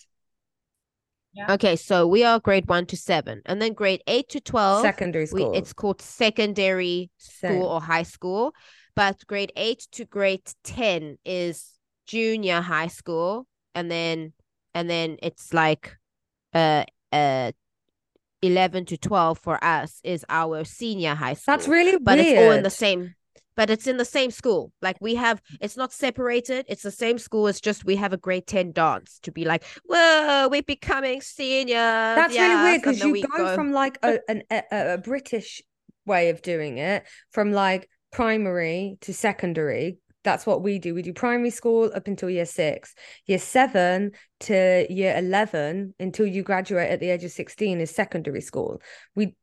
[1.36, 1.53] Yeah.
[1.53, 5.23] okay so we are grade 1 to 7 and then grade 8 to 12 Secondary
[5.33, 5.53] we, school.
[5.55, 7.53] it's called secondary Same.
[7.53, 8.53] school or high school
[8.95, 11.71] but grade 8 to grade 10 is
[12.05, 14.33] junior high school and then
[14.75, 15.97] and then it's like
[16.53, 17.51] uh uh
[18.43, 21.56] 11 to 12 for us is our senior high school.
[21.56, 22.27] That's really but weird.
[22.27, 23.15] it's all in the same
[23.56, 24.71] but it's in the same school.
[24.82, 26.65] Like we have it's not separated.
[26.67, 27.47] It's the same school.
[27.47, 31.75] It's just we have a grade 10 dance to be like whoa we're becoming seniors.
[31.75, 35.62] That's really weird because you we go, from like a, an, a a British
[36.06, 39.97] way of doing it, from like primary to secondary.
[40.23, 40.93] That's what we do.
[40.95, 42.95] We do primary school up until year six.
[43.25, 48.41] Year seven to year 11 until you graduate at the age of 16 is secondary
[48.41, 48.81] school.
[49.15, 49.36] We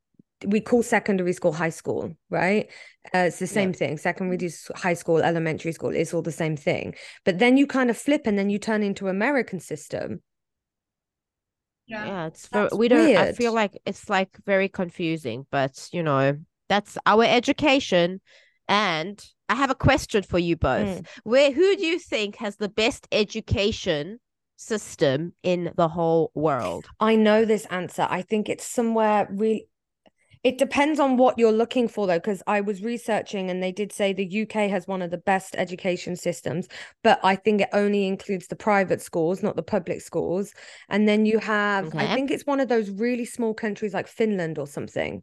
[0.46, 2.70] we call secondary school high school, right?
[3.14, 3.76] Uh, it's the same Yeah.
[3.76, 3.98] thing.
[3.98, 6.94] Secondary s- high school, elementary school, it's all the same thing.
[7.26, 10.22] But then you kind of flip and then you turn into American system.
[11.86, 12.06] Yeah.
[12.06, 16.38] yeah it's very, we don't i feel like it's like very confusing but you know
[16.68, 18.20] that's our education
[18.68, 21.06] and i have a question for you both Mm.
[21.24, 24.18] where who do you think has the best education
[24.56, 28.06] system in the whole world I know this answer.
[28.18, 29.66] I think it's somewhere really.
[30.42, 33.92] It depends on what you're looking for, though, because I was researching and they did
[33.92, 36.66] say the UK has one of the best education systems,
[37.04, 40.54] but I think it only includes the private schools, not the public schools.
[40.88, 44.58] And then you have, I think it's one of those really small countries like Finland
[44.58, 45.22] or something.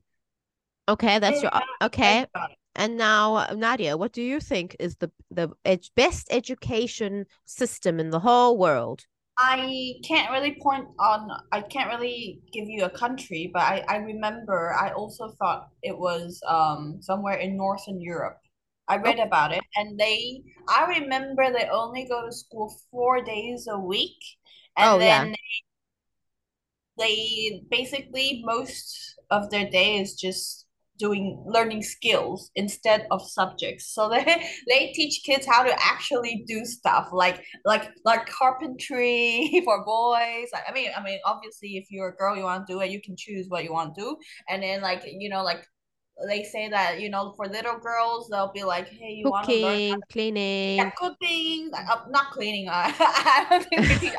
[0.88, 2.58] okay that's your okay Think about it.
[2.78, 8.12] And now nadia what do you think is the the ed- best education system in
[8.12, 9.06] the whole world
[9.40, 13.98] I can't really point on, I can't really give you a country, but I, I
[13.98, 18.40] remember I also thought it was um somewhere in Northern Europe.
[18.88, 23.68] I read about it and they, I remember they only go to school four days
[23.70, 24.18] a week.
[24.78, 25.30] And Oh, yeah.
[25.30, 25.36] then
[26.98, 30.66] they basically most of their day is just
[30.98, 34.24] doing learning skills instead of subjects so they
[34.68, 40.72] they teach kids how to actually do stuff like like like carpentry for boys i
[40.74, 43.16] mean i mean obviously if you're a girl you want to do it you can
[43.18, 44.18] choose what you want to do
[44.50, 45.66] and then like you know like
[46.28, 49.54] they say that you know for little girls they'll be like hey you want to
[49.56, 49.80] learn
[50.12, 52.68] cleaning yeah, cooking, like, uh, not cleaning.
[52.70, 54.12] Uh, I don't think we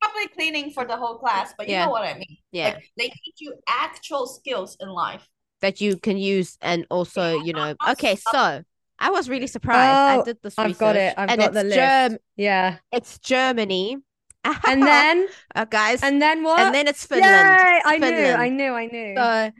[0.00, 1.78] probably cleaning for the whole class, but you Yeah.
[1.78, 2.36] know what I mean.
[2.52, 5.26] yeah Like they teach you actual skills in life.
[5.62, 8.62] That you can use and also you know okay so
[8.98, 11.14] i was really surprised i Oh, did this I've got it.
[11.16, 11.76] I've and got it's the list.
[11.80, 12.76] Germ- Yeah.
[12.92, 13.96] it's germany
[14.66, 16.58] And then, uh, guys and then what?
[16.58, 17.80] and then it's finland Yay!
[17.86, 19.14] I knew, I knew, I knew.
[19.16, 19.52] so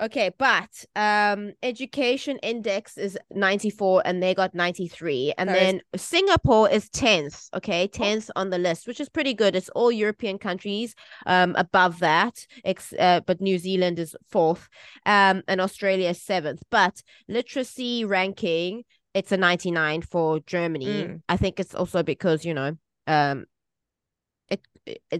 [0.00, 6.88] okay but um education index is 94 and they got 93 and then singapore is
[6.90, 7.88] 10th okay?
[7.88, 9.56] 10th on the list which is pretty good.
[9.56, 10.94] It's all european countries
[11.26, 14.68] um above that ex- uh, but new zealand is fourth
[15.06, 16.62] um and australia is seventh.
[16.70, 18.84] But literacy ranking
[19.14, 20.86] it's a 99 for germany.
[20.86, 21.22] Mm.
[21.28, 23.46] i think it's also because you know um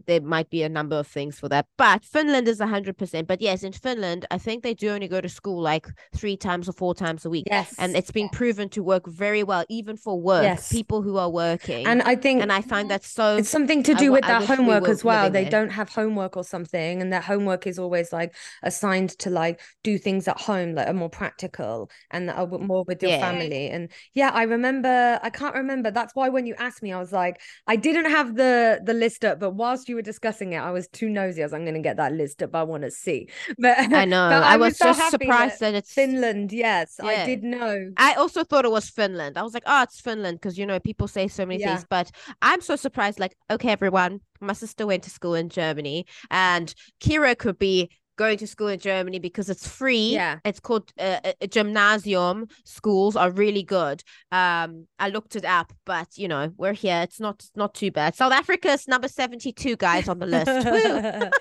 [0.07, 3.63] there might be a number of things for that but finland is 100% but yes
[3.63, 6.95] in finland i think they do only go to school like three times or four
[6.95, 7.75] times a week yes.
[7.79, 10.71] and it's been proven to work very well even for work Yes.
[10.73, 13.95] people who are working and I think and i find that so it's something to
[13.95, 15.31] do w- with I their we homework were as well.
[15.31, 15.51] They there.
[15.51, 19.99] don't have homework or something, and their homework is always like assigned to like do
[19.99, 23.21] things at home that are more practical and that are more with your Yeah.
[23.21, 23.71] family.
[23.71, 25.19] And yeah, I remember.
[25.23, 25.91] I can't remember.
[25.91, 29.25] That's why when you asked me, I was like, I didn't have the the list
[29.25, 31.43] up, but whilst you were discussing it, I was too nosy.
[31.43, 32.55] I was, I'm going to get that list up.
[32.55, 33.29] I want to see.
[33.59, 36.53] But i know but i, was was so just surprised that that, it's Finland.
[36.53, 37.91] Yes, I did know.
[37.97, 39.37] I also thought it was Finland.
[39.37, 41.77] I was like, oh, it's Finland because you know people say so many Yeah.
[41.77, 41.87] things.
[41.89, 42.11] But
[42.43, 43.19] I'm so surprised.
[43.19, 48.37] Like, okay, everyone, my sister went to school in Germany, and Kira could be going
[48.39, 50.13] to school in Germany because it's free.
[50.13, 50.41] Yeah.
[50.45, 52.49] it's called uh, a- a gymnasium.
[52.65, 54.03] Schools are really good.
[54.33, 57.01] Um, I looked it up, but you know we're here.
[57.03, 58.15] It's not not too bad.
[58.15, 60.51] South Africa's number seventy two, guys, on the list.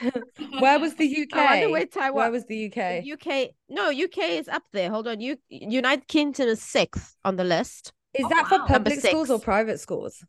[0.60, 1.36] Where was the UK?
[1.36, 2.14] Wonder where Taiwan.
[2.22, 3.02] Where was the UK?
[3.04, 4.90] The UK, no, UK is up there.
[4.90, 7.92] Hold on, you United Kingdom is sixth on the list.
[8.14, 8.66] Is Oh, that for wow.
[8.66, 10.24] Number public schools or private schools?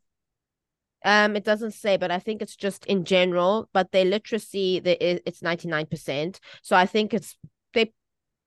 [1.06, 3.68] Um, it doesn't say, but I think it's just in general.
[3.72, 6.40] But their literacy, there is it's ninety nine percent.
[6.62, 7.38] So I think it's
[7.72, 7.92] they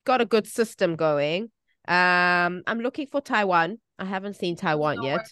[0.04, 1.50] got a good system going.
[1.88, 3.78] Um, I'm looking for Taiwan.
[3.98, 5.26] I haven't seen Taiwan know yet.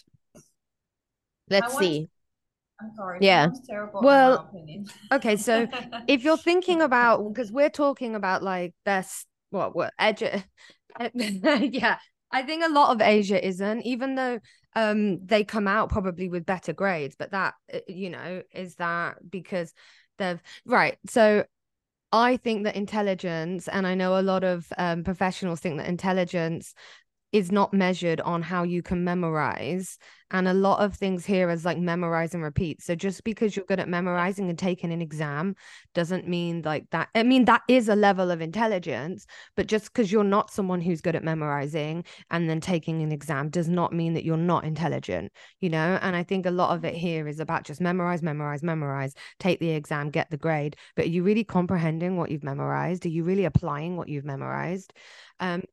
[1.49, 2.09] Let's Taiwan's- see.
[2.81, 3.19] I'm sorry.
[3.21, 3.49] Yeah.
[3.93, 4.85] Well, in my opinion.
[5.11, 5.67] okay, so
[6.07, 10.43] If you're thinking about, because we're talking about like best, what, what, edu-
[11.73, 11.97] yeah,
[12.31, 14.39] I think a lot of Asia isn't, even though
[14.75, 19.17] um they come out probably with better grades, but that, uh, you know, is that
[19.29, 19.73] because
[20.17, 20.97] they've, right.
[21.07, 21.45] So
[22.11, 26.73] I think that intelligence, and I know a lot of um, professionals think that intelligence
[27.31, 29.97] is not measured on how you can memorize.
[30.31, 32.83] And a lot of things here is like memorize and repeat.
[32.83, 35.55] So just because you're good at memorizing and taking an exam
[35.93, 40.11] doesn't mean like that i mean that is a level of intelligence but just because
[40.11, 44.13] you're not someone who's good at memorizing and then taking an exam does not mean
[44.13, 45.99] that you're not intelligent you know?
[46.01, 49.59] And i think a lot of it here is about just memorize memorize memorize take
[49.59, 50.75] the exam get the grade.
[50.95, 53.05] But are you really comprehending what you've memorized?
[53.05, 54.93] Are you really applying what you've memorized?
[55.39, 55.63] Um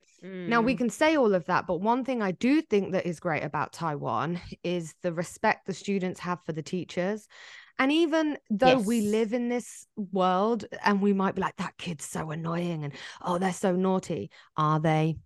[0.47, 0.79] now we Mm.
[0.79, 3.73] can say all of that, but one thing I do think that is great about
[3.73, 7.27] Taiwan is the respect the students have for the teachers.
[7.79, 12.07] And even though we live in this world and we might be like, that kid's
[12.07, 14.31] so annoying and oh, they're so naughty.
[14.57, 15.17] Are they?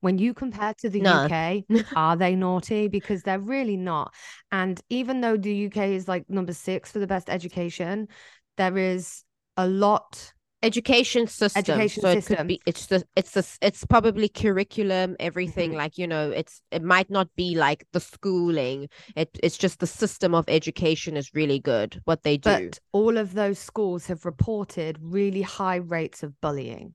[0.00, 1.24] When you compare to the No.
[1.24, 1.64] UK,
[1.96, 2.88] are they naughty?
[2.88, 4.12] Because they're really not.
[4.50, 8.08] And even though the UK is like number six for the best education,
[8.56, 9.22] there is
[9.56, 10.32] a lot.
[10.62, 15.70] Education system Education so it could be it's the it's the it's probably curriculum everything
[15.70, 15.76] Mhm.
[15.76, 19.86] like you know it's it might not be like the schooling it it's just the
[19.86, 24.24] system of education is really good what they do But all of those schools have
[24.26, 26.94] reported really high rates of bullying.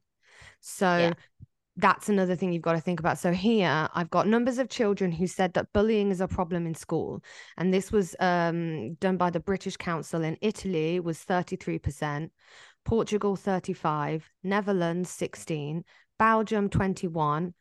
[0.62, 1.13] So Yeah.
[1.78, 3.17] that's another thing you've got to think about.
[3.17, 6.75] So here I've got numbers of children who said that bullying is a problem in
[6.75, 7.21] school.
[7.58, 12.32] And this was um, done by the British Council in Italy was 33%,
[12.86, 15.84] Portugal 35, Netherlands 16,
[16.17, 17.54] Belgium 21,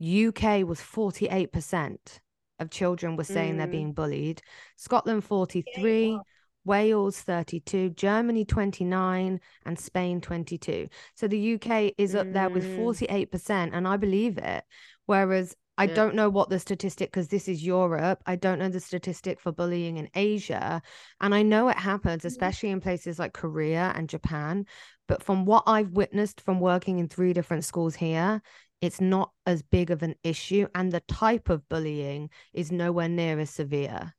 [0.00, 2.20] UK was 48%
[2.58, 3.70] of children were saying they're Mm.
[3.70, 4.42] being bullied,
[4.76, 6.22] Scotland 43, wow.
[6.66, 10.88] Wales 32, Germany 29, and Spain 22.
[11.14, 12.76] So the UK is up there with Mm.
[12.76, 14.64] 48%, and I believe it.
[15.06, 15.94] Whereas I Yeah.
[15.94, 19.50] don't know what the statistic, because this is Europe, I don't know the statistic for
[19.50, 20.80] bullying in Asia.
[21.20, 22.26] And I know it happens, Mhm.
[22.26, 24.66] especially in places like Korea and Japan.
[25.08, 28.40] But from what I've witnessed from working in three different schools here,
[28.80, 30.68] it's not as big of an issue.
[30.74, 34.14] And the type of bullying is nowhere near as severe.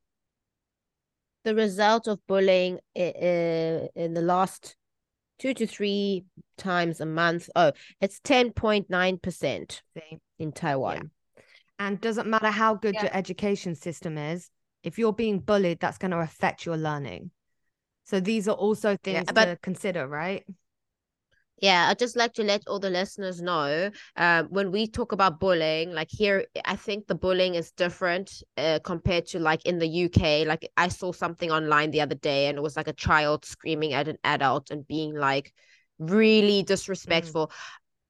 [1.44, 4.76] the result of bullying in the last
[5.38, 6.26] two to three
[6.58, 9.84] times a month oh it's 10.9%
[10.40, 11.12] in taiwan
[11.78, 13.04] And doesn't matter how good Yeah.
[13.04, 14.50] your education system is,
[14.84, 17.32] if you're being bullied, that's going to affect your learning.
[18.06, 20.46] So these are also things but- to consider, right?
[21.62, 25.40] Yeah, I'd just like to let all the listeners know um, when we talk about
[25.40, 29.88] bullying, like here, I think the bullying is different uh, compared to like in the
[29.88, 30.44] UK.
[30.46, 33.94] Like I saw something online the other day and it was like a child screaming
[33.94, 35.54] at an adult and being like
[35.98, 37.52] really disrespectful.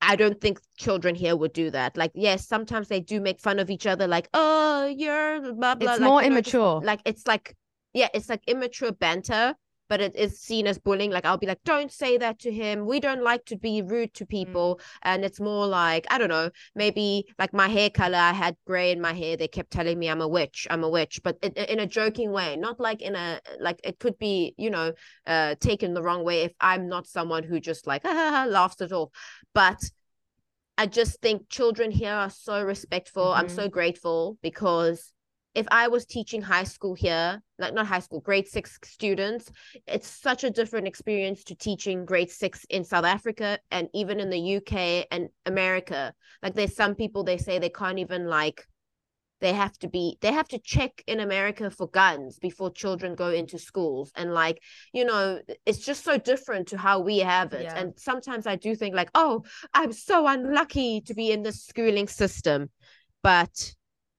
[0.07, 1.97] I don't think children here would do that.
[1.97, 5.93] Like, yes, sometimes they do make fun of each other, like, oh, you're blah, blah.
[5.93, 6.81] It's like, more you know, just- immature.
[6.83, 7.55] like, it's like,
[7.93, 9.55] yeah, it's like immature banter,
[9.87, 11.11] but it is seen as bullying.
[11.11, 12.85] Like, I'll be like, don't say that to him.
[12.85, 14.79] We don't like to be rude to people.
[15.03, 18.91] And it's more like, I don't know, maybe like my hair color, I had gray
[18.91, 19.37] in my hair.
[19.37, 22.31] They kept telling me I'm a witch, I'm a witch, but in, in a joking
[22.31, 24.93] way, not like in a, like, it could be, you know,
[25.27, 29.09] uh, taken the wrong way if I'm not someone who just like, laughs it off.
[29.53, 29.81] But
[30.77, 33.31] I just think children here are so respectful.
[33.31, 33.55] I'm Mhm.
[33.55, 35.13] so grateful because
[35.55, 39.49] if I was teaching high school here, like not high school, grade six students,
[39.87, 44.29] it's such a different experience to teaching grade six in South Africa and even in
[44.29, 46.13] the UK and America.
[46.43, 48.65] Like there's some people they say they can't even like
[49.41, 53.29] they have to be they have to check in America for guns before children go
[53.29, 54.61] into schools and like
[54.93, 57.75] you know it's just so different to how we have it Yeah.
[57.77, 62.07] and sometimes I do think like oh I'm so unlucky to be in this schooling
[62.07, 62.69] system
[63.23, 63.73] but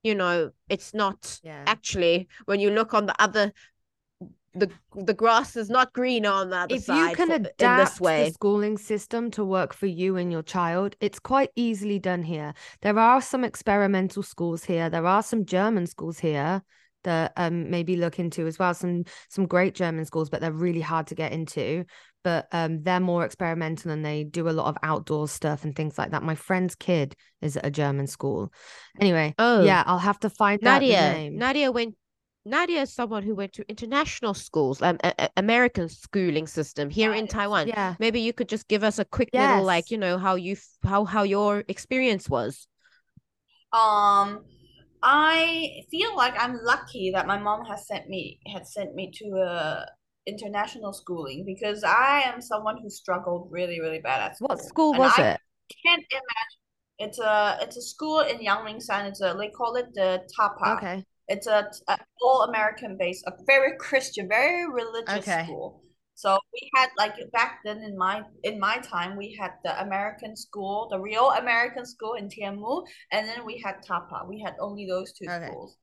[0.06, 1.64] you know it's not Yeah.
[1.66, 3.52] actually when you look on the other
[4.54, 7.90] the the grass is not greener on the other if side you can for- adapt
[7.92, 11.98] this way the schooling system to work for you and your child, it's quite easily
[11.98, 12.54] done here.
[12.80, 14.88] There are some experimental schools here.
[14.88, 16.62] There are some German schools here
[17.04, 18.72] that um maybe look into as well.
[18.72, 21.84] Some some great German schools, but they're really hard to get into.
[22.26, 25.96] But um they're more experimental and they do a lot of outdoor stuff and things
[25.96, 26.24] like that.
[26.24, 28.52] My friend's kid is at a German school.
[29.00, 31.38] Anyway, oh yeah, I'll have to find out the Nadia name.
[31.38, 31.94] Nadia went
[32.44, 37.14] Nadia is someone who went to international schools um, a, a- American schooling system here
[37.14, 37.94] in Taiwan yeah.
[38.00, 40.90] maybe you could just give us a quick little like you know how you f-
[40.90, 42.66] how how your experience was
[43.72, 44.44] Um,
[45.02, 49.26] I feel like I'm lucky that my mom has sent me had sent me to
[49.42, 49.86] a
[50.26, 54.48] international schooling because I am someone who struggled really, really bad at school.
[54.48, 55.40] What school And was I it?
[55.84, 56.60] can't imagine.
[56.98, 59.08] It's a it's a school in Yangmingshan.
[59.08, 60.82] It's a they call it the Tapa.
[60.82, 61.06] Okay.
[61.28, 65.42] It's a, a all American based, a very Christian, very religious Okay.
[65.42, 65.82] school.
[66.14, 70.34] So we had like back then in my in my time we had the American
[70.36, 74.24] school, the real American school in Tianmu, and then we had Tapa.
[74.28, 75.30] We had only those two Okay.
[75.30, 75.76] schools.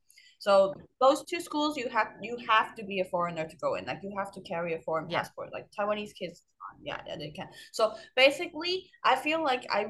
[0.44, 3.86] So those two schools you have you have to be a foreigner to go in.
[3.86, 5.20] Like you have to carry a foreign Yeah.
[5.20, 5.50] passport.
[5.54, 7.48] Like Taiwanese kids, um, yeah, yeah, they can.
[7.72, 8.76] So basically,
[9.06, 9.82] I feel like I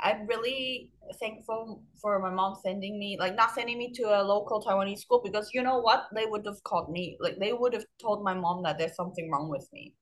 [0.00, 4.62] I'm really thankful for my mom sending me like not sending me to a local
[4.62, 7.86] Taiwanese school because you know what they would have called me like they would have
[8.00, 9.94] told my mom that there's something wrong with me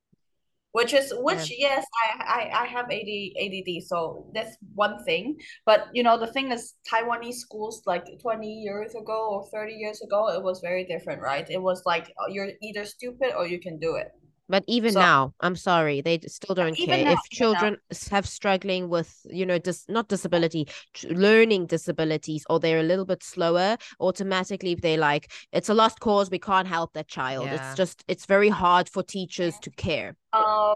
[0.72, 3.10] which is which yes I, I I have AD,
[3.42, 5.36] ADD so that's one thing.
[5.66, 10.00] But you know the thing is Taiwanese schools like 20 years ago or 30 years
[10.02, 11.48] ago it was very different right?
[11.50, 14.12] It was like oh, you're either stupid or you can do it
[14.50, 16.88] But even So- now, I'm sorry, they still don't care.
[16.88, 17.20] now, if even now.
[17.30, 17.76] children
[18.10, 20.66] have struggling with, you know, dis- not disability,
[21.08, 26.30] learning disabilities, or they're a little bit slower, automatically they're like, it's a lost cause.
[26.30, 27.46] We can't help that child.
[27.46, 27.54] Yeah.
[27.54, 30.16] It's just, it's very hard for teachers to care.
[30.32, 30.74] Uh,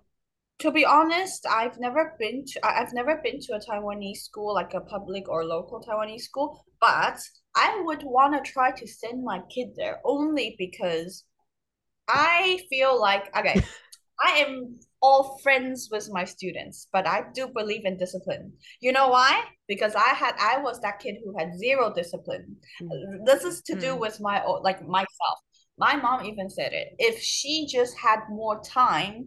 [0.61, 4.73] to be honest, I've never been to I've never been to a Taiwanese school, like
[4.75, 7.19] a public or local Taiwanese school, but
[7.57, 11.25] I would want to try to send my kid there only because
[12.09, 13.63] I feel like okay,
[14.25, 18.53] I am all friends with my students, but I do believe in discipline.
[18.81, 19.45] You know why?
[19.69, 22.57] Because I had I was that kid who had zero discipline.
[23.27, 24.01] This is to do Mm.
[24.01, 25.39] with my like myself.
[25.79, 26.95] My mom even said it.
[26.99, 29.27] If she just had more time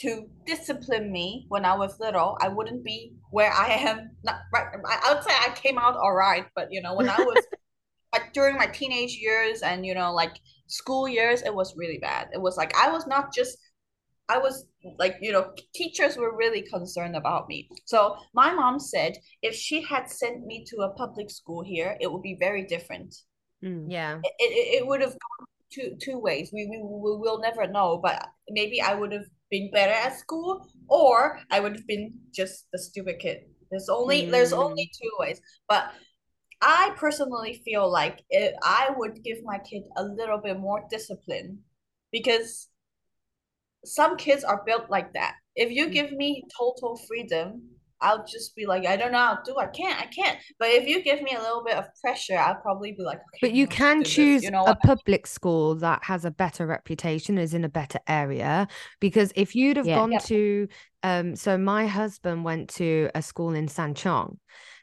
[0.00, 4.10] to discipline me when I was little, I wouldn't be where I am.
[4.24, 4.66] Not right.
[4.86, 7.46] I I would say I came out all right, but you know, when I was
[8.12, 10.36] like during my teenage years and you know, like
[10.70, 12.28] school years, it was really bad.
[12.32, 13.58] It was like I was not just
[14.28, 14.64] I was
[14.98, 17.68] like, you know, teachers were really concerned about me.
[17.84, 22.10] So my mom said if she had sent me to a public school here, it
[22.12, 23.14] would be very different
[23.62, 23.86] Mm.
[23.90, 24.20] Yeah.
[24.24, 26.50] it, it, it would have gone two two ways.
[26.52, 30.66] We, we we will never know, but maybe I would have been better at school,
[30.88, 33.44] or I would have been just the stupid kid.
[33.70, 34.58] There's only there's Mm.
[34.64, 35.42] only two ways.
[35.68, 35.92] But
[36.62, 41.60] I personally feel like it, I would give my kid a little bit more discipline
[42.12, 42.68] because
[43.84, 45.36] some kids are built like that.
[45.56, 45.92] If you Mm.
[45.92, 47.62] give me total freedom,
[48.00, 49.58] I'll just be like, I don't know how to do.
[49.58, 50.00] I can't.
[50.00, 50.38] I can't.
[50.58, 53.38] But if you give me a little bit of pressure, I'll probably be like, okay.
[53.42, 57.54] But you can choose You know a public school that has a better reputation, is
[57.54, 58.68] in a better area.
[59.00, 59.94] Because if you'd have Yeah.
[59.96, 60.18] gone Yeah.
[60.20, 60.68] to,
[61.02, 64.36] um, so my husband went to a school in Sanchong,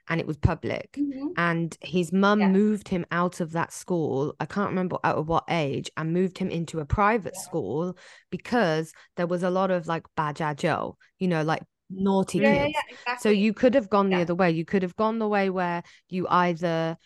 [0.09, 1.33] and it was public, Mhm.
[1.37, 2.49] and his mum Yeah.
[2.49, 4.35] moved him out of that school.
[4.39, 7.41] I can't remember at what age, and moved him into a private Yeah.
[7.41, 7.97] school
[8.29, 12.77] because there was a lot of like bajajo, you know, like naughty Yeah, kids.
[12.89, 13.15] exactly.
[13.21, 14.51] So you could have gone the other way.
[14.51, 16.97] You could have gone the way where you either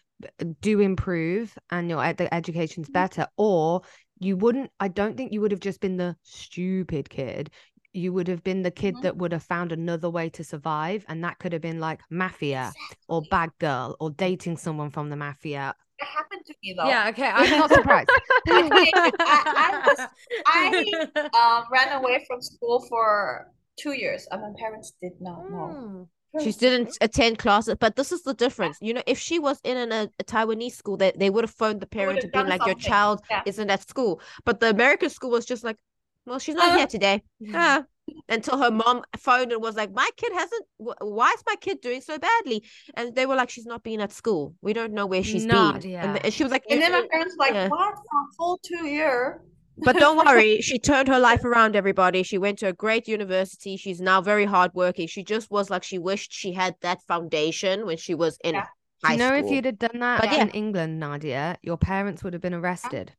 [0.61, 2.93] do improve and your ed- the education's Mhm.
[2.93, 3.81] better, or
[4.19, 4.69] you wouldn't.
[4.79, 7.49] I don't think you would have just been the stupid kid.
[7.93, 9.01] You would have been the kid Mhm.
[9.01, 12.73] that would have found another way to survive, and that could have been like mafia
[13.07, 15.75] or bad girl or dating someone from the mafia.
[15.99, 16.87] It happened to me though.
[16.87, 18.09] Yeah, okay, I'm not surprised.
[18.47, 20.07] I, I was
[20.47, 20.83] I
[21.37, 25.75] um ran away from school for two years and my parents did not know.
[25.77, 26.07] Mm.
[26.41, 28.77] She didn't attend classes, but this is the difference.
[28.81, 31.51] You know, if she was in an, a, a Taiwanese school, they, they would have
[31.51, 33.41] phoned the parent have and been done like, Your child Yeah.
[33.45, 34.21] isn't at school.
[34.45, 35.77] But the American school was just like,
[36.25, 37.23] Well, she's not Uh, here today.
[37.53, 37.83] Ah.
[38.29, 42.01] Until her mom phoned and was like, My kid hasn't, why is my kid doing
[42.01, 42.63] so badly?
[42.95, 44.53] And they were like, She's not been at school.
[44.61, 45.55] We don't know where she's been.
[45.55, 45.99] And, Nadia.
[46.23, 47.69] and she was like, And then my parents like, yeah.
[47.69, 49.41] what for a full two year?
[49.77, 52.23] but don't worry, she turned her life around, everybody.
[52.23, 53.77] She went to a great university.
[53.77, 55.07] She's now very hardworking.
[55.07, 58.65] She just was like she wished she had that foundation when she was in Yeah.
[59.03, 60.49] high you know, if you'd have done that But in.
[60.49, 63.13] England, Nadia, your parents would have been arrested.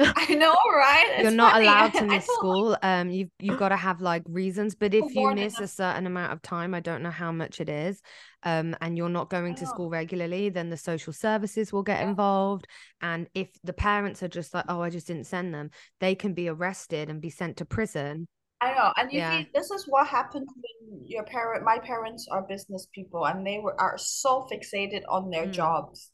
[0.16, 1.10] I know, right?
[1.16, 1.56] You're not funny.
[1.56, 2.76] allowed to miss school.
[2.82, 4.74] Um, you've you've got to have like reasons.
[4.74, 7.68] But if you miss a certain amount of time, I don't know how much it
[7.68, 8.00] is,
[8.42, 12.08] um, and you're not going to school regularly, then the social services will get Yeah.
[12.08, 12.66] involved.
[13.02, 15.70] And if the parents are just like, oh, I just didn't send them,
[16.00, 18.26] they can be arrested and be sent to prison.
[18.62, 19.30] I know, and you Yeah.
[19.30, 23.58] see, this is what happens when your parent, my parents are business people, and they
[23.58, 25.52] were are so fixated on their Mm.
[25.52, 26.10] jobs.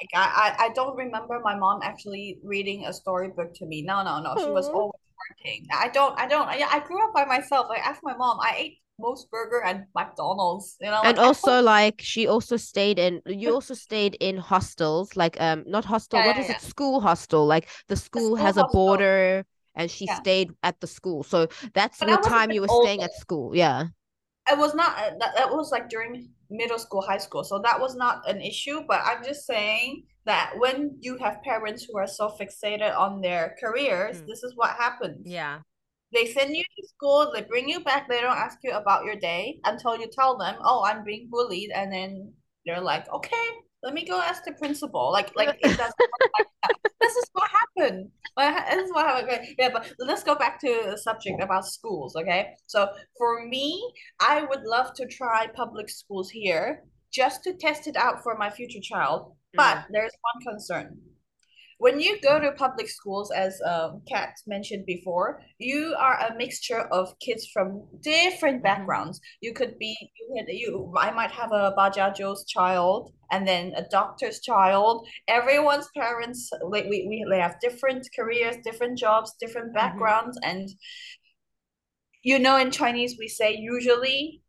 [0.00, 3.82] Like I, I, I don't remember my mom actually reading a storybook to me.
[3.82, 4.36] No, no, no.
[4.38, 5.66] She was always working.
[5.72, 6.48] I don't, I don't.
[6.48, 7.66] I, I grew up by myself.
[7.68, 8.38] Like ask my mom.
[8.40, 10.76] I ate most burger and McDonald's.
[10.80, 15.16] You know, and like, also like she also stayed in you also stayed in hostels
[15.16, 16.50] like um not hostel Yeah, what yeah, is yeah.
[16.50, 19.44] it school hostel like the school school has a border
[19.74, 22.60] and she stayed at the school so that's But the I was a time you
[22.60, 23.86] were staying at school yeah
[24.50, 27.78] it was not uh, that, that was like during middle school high school so that
[27.80, 32.06] was not an issue but i'm just saying that when you have parents who are
[32.06, 34.26] so fixated on their careers Mm.
[34.26, 35.60] this is what happens Yeah.
[36.12, 39.16] they send you to school they bring you back they don't ask you about your
[39.16, 42.32] day until you tell them oh i'm being bullied and then
[42.66, 43.46] they're like okay
[43.82, 47.26] let me go ask the principal like like it doesn't work like that this is
[47.32, 48.10] what happened
[49.00, 52.88] This is what yeah but let's go back to the subject about schools okay so
[53.16, 58.22] for me I would love to try public schools here just to test it out
[58.22, 59.32] for my future child.
[59.54, 59.84] But mm.
[59.90, 60.98] there's one concern.
[61.80, 66.82] When you go to public schools, as um, Kat mentioned before, you are a mixture
[66.92, 68.62] of kids from different Mhm.
[68.62, 69.20] backgrounds.
[69.40, 73.84] You could be you could you I might have a Bajajo's child and then a
[73.90, 75.08] doctor's child.
[75.26, 80.68] Everyone's parents like we, we they have different careers, different jobs, different backgrounds, and
[82.22, 84.42] you know in Chinese we say usually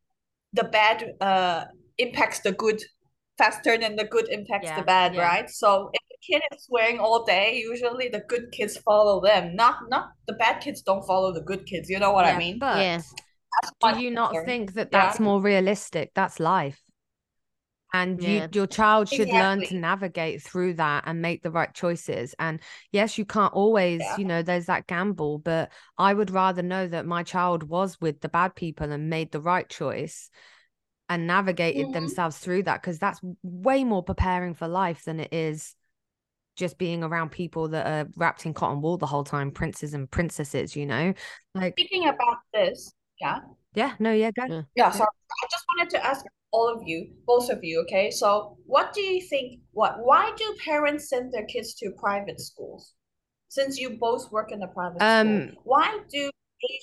[0.54, 1.66] the bad uh
[1.98, 2.82] impacts the good
[3.38, 5.22] faster than the good impacts Yeah, the bad, yeah.
[5.22, 5.50] right?
[5.50, 9.56] So if kid is swearing all day, usually the good kids follow them.
[9.56, 11.90] Not not the bad kids don't follow the good kids.
[11.90, 12.60] You know what I Yeah, mean?
[12.60, 13.02] But Yeah.
[13.82, 14.46] That's do you not concern.
[14.46, 15.02] think that Yeah.
[15.02, 16.12] that's more realistic?
[16.16, 16.82] That's life.
[17.94, 22.34] And you, your child should learn to navigate through that and make the right choices.
[22.40, 22.62] And
[22.94, 24.18] yes, you can't always, Yeah.
[24.18, 28.22] you know, there's that gamble, but I would rather know that my child was with
[28.22, 30.30] the bad people and made the right choice
[31.10, 31.94] and navigated Mhm.
[31.94, 35.76] themselves through that because that's way more preparing for life than it is
[36.62, 40.10] just being around people that are wrapped in cotton wool the whole time, princes and
[40.10, 41.12] princesses, you know?
[41.56, 43.40] Like, Speaking about this, yeah.
[43.74, 44.46] yeah, no, yeah, go.
[44.48, 44.62] Yeah.
[44.76, 45.10] Yeah, sorry.
[45.44, 48.12] I just wanted to ask all of you, both of you, okay?
[48.12, 52.94] So what do you think, what, why do parents send their kids to private schools?
[53.50, 56.32] Since you both work in a private Um, school, why do Asian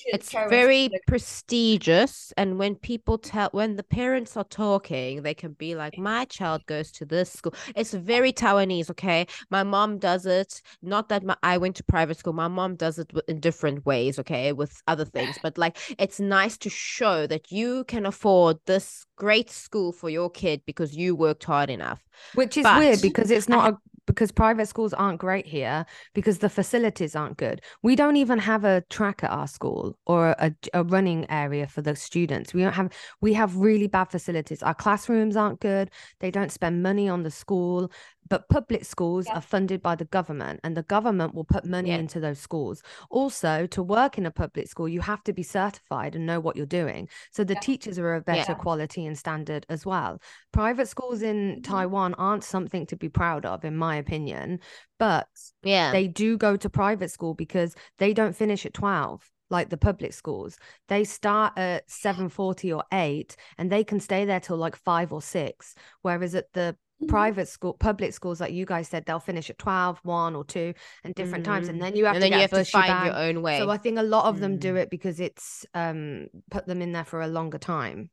[0.07, 5.74] it's very prestigious and when people tell when the parents are talking they can be
[5.74, 7.55] like my child goes to this school.
[7.76, 9.26] It's very taiwanese okay?
[9.51, 12.99] My mom does it not that my, i went to private school my mom does
[12.99, 17.51] it in different ways okay with other things but like it's nice to show that
[17.51, 22.03] you can afford this great school for your kid because you worked hard enough.
[22.35, 23.76] Which is weird because it's not a,
[24.09, 27.61] because private schools aren't great here because the facilities aren't good.
[27.82, 31.82] We don't even have a track at our school or a, a running area for
[31.82, 32.52] the students.
[32.52, 32.90] We don't have
[33.20, 34.62] we have really bad facilities.
[34.62, 35.90] Our classrooms aren't good.
[36.20, 37.92] They don't spend money on the school.
[38.29, 39.35] But public schools Yeah.
[39.37, 41.99] are funded by the government and the government will put money Yeah.
[41.99, 42.83] into those schools.
[43.11, 46.57] Also, to work in a public school, you have to be certified and know what
[46.57, 47.09] you're doing.
[47.31, 47.61] So the Yeah.
[47.61, 50.20] teachers are of better quality and standard as well.
[50.53, 51.64] Private schools in Mhm.
[51.64, 54.61] Taiwan aren't something to be proud of, in my opinion,
[54.99, 55.29] but
[55.62, 59.76] yeah they do go to private school because they don't finish at 12 like the
[59.79, 60.59] public schools.
[60.89, 65.22] They start at 7:40 or 8 and they can stay there till like 5 or
[65.22, 66.76] 6, whereas at the.
[67.07, 70.74] Private school public schools like you guys said they'll finish at 12 1 or 2
[71.05, 71.84] and different times and Mhm.
[71.84, 73.07] then you have and to then you have to find bang.
[73.07, 74.78] your own way So I think a lot of them do Mm.
[74.82, 78.11] it because it's um put them in there for a longer time.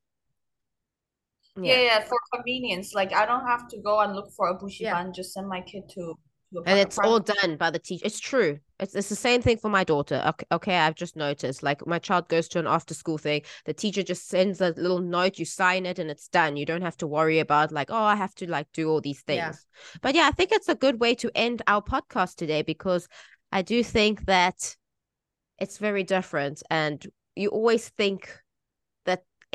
[1.57, 2.93] Yeah, yeah, for convenience.
[2.93, 5.11] Like I don't have to go and look for a bushiban, Yeah.
[5.15, 6.15] just send my kid to, to a
[6.65, 8.05] and it's all done by the teacher.
[8.05, 8.59] It's true.
[8.79, 10.21] It's it's the same thing for my daughter.
[10.27, 11.63] Okay, okay, I've just noticed.
[11.63, 13.41] Like my child goes to an after school thing.
[13.65, 15.39] The teacher just sends a little note.
[15.39, 16.57] You sign it, and it's done.
[16.57, 19.23] You don't have to worry about like, oh, I have to like do all these
[19.27, 19.45] Yeah.
[19.51, 19.65] things.
[20.01, 23.07] But yeah, I think it's a good way to end our podcast today because
[23.51, 24.75] I do think that
[25.59, 28.29] it's very different, and you always think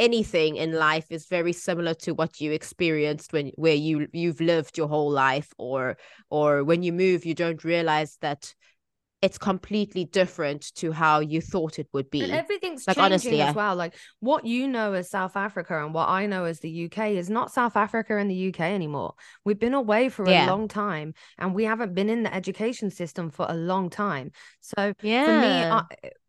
[0.00, 4.78] anything in life is very similar to what you experienced when where you you've lived
[4.78, 5.96] your whole life or
[6.30, 8.54] or when you move you don't realize that
[9.22, 13.40] it's completely different to how you thought it would be And everything's Like, changing honestly,
[13.42, 13.76] as well.
[13.76, 17.28] Like what you know as South Africa and what I know as the UK is
[17.28, 19.14] not South Africa and the UK anymore.
[19.44, 20.42] We've been away for Yeah.
[20.42, 24.32] a long time and we haven't been in the education system for a long time.
[24.60, 25.82] So yeah for me, I,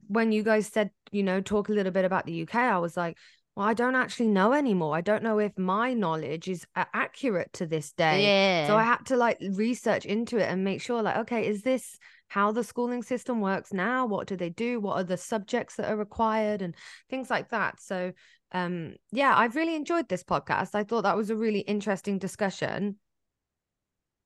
[0.08, 2.98] when you guys said, you know, talk a little bit about the UK, I was
[2.98, 3.18] like,
[3.56, 4.95] well, I don't actually know anymore.
[4.95, 8.24] I don't know if my knowledge is accurate to this day.
[8.24, 11.62] yeah So I had to like research into it and make sure, like, okay, is
[11.62, 11.97] this
[12.30, 14.06] how the schooling system works now?
[14.06, 14.80] What do they do?
[14.80, 16.74] What are the subjects that are required and
[17.10, 17.82] things like that?
[17.82, 18.14] So,
[18.54, 20.74] um, yeah, I've really enjoyed this podcast.
[20.74, 22.97] I thought that was a really interesting discussion.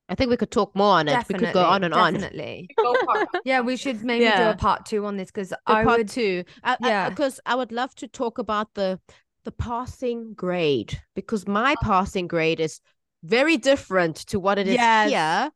[0.10, 2.14] I think we could talk more on it Definitely, we could go on and on
[2.14, 2.70] definitely.
[2.78, 3.28] Go part.
[3.44, 6.10] Yeah, we should maybe do a part two on this because I part would.
[6.10, 6.76] two yeah.
[6.82, 9.00] yeah because I, would love to talk about the
[9.44, 11.84] the passing grade because my oh.
[11.86, 12.82] passing grade is
[13.24, 15.10] very different to what it is Yes.
[15.10, 15.52] here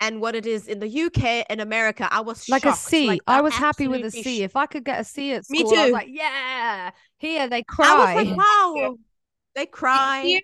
[0.00, 2.78] and what it is in the uk and america i was Like a shocked.
[2.80, 3.06] C.
[3.06, 5.44] like, I was happy with a absolutely sh- If I could get a C at
[5.48, 5.92] Me school, I was too.
[5.92, 6.90] like, yeah.
[7.18, 7.86] Here they cry.
[7.86, 8.14] i cry.
[8.14, 8.96] was like wow
[9.54, 10.40] they cry Here,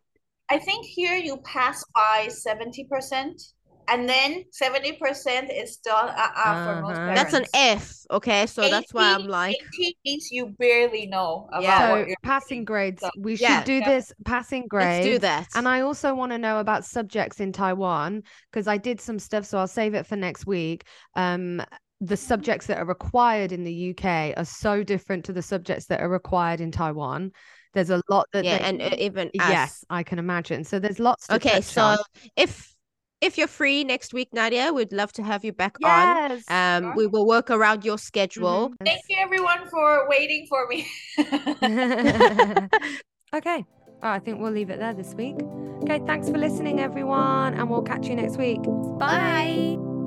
[0.51, 3.53] I think here you pass by 70%,
[3.91, 7.07] and then 70% is still uh, uh, for most Uh-huh.
[7.15, 7.33] parents.
[7.33, 11.63] that's an f okay so that's why i'm like 80 means you barely know about
[11.63, 11.91] Yeah.
[11.91, 12.65] what so you're passing doing.
[12.67, 13.03] grades.
[13.03, 13.89] So, we should yeah, do yeah.
[13.89, 15.07] this passing grades.
[15.07, 18.77] let's do that And I also want to know about subjects in Taiwan because I
[18.79, 20.85] did some stuff, so I'll save it for next week.
[21.15, 21.63] Um,
[22.01, 26.01] the subjects that are required in the UK are so different to the subjects that
[26.01, 27.33] are required in Taiwan.
[27.75, 29.49] There's a lot that yeah they- and uh, even us.
[29.51, 30.65] yes, I can imagine.
[30.65, 31.99] So there's lots to okay so on.
[32.37, 32.75] if
[33.21, 36.45] if you're free next week, Nadia, we'd love to have you back Yes.
[36.49, 36.57] on.
[36.57, 36.95] Um, Sure.
[36.97, 38.71] we will work around your schedule.
[38.71, 38.87] Mhm.
[38.87, 40.87] Thank you everyone for waiting for me.
[43.35, 43.65] okay.
[44.03, 45.37] Well, I think we'll leave it there this week.
[45.83, 48.63] Okay, thanks for listening, everyone, and we'll catch you next week.
[48.99, 49.98] Bye.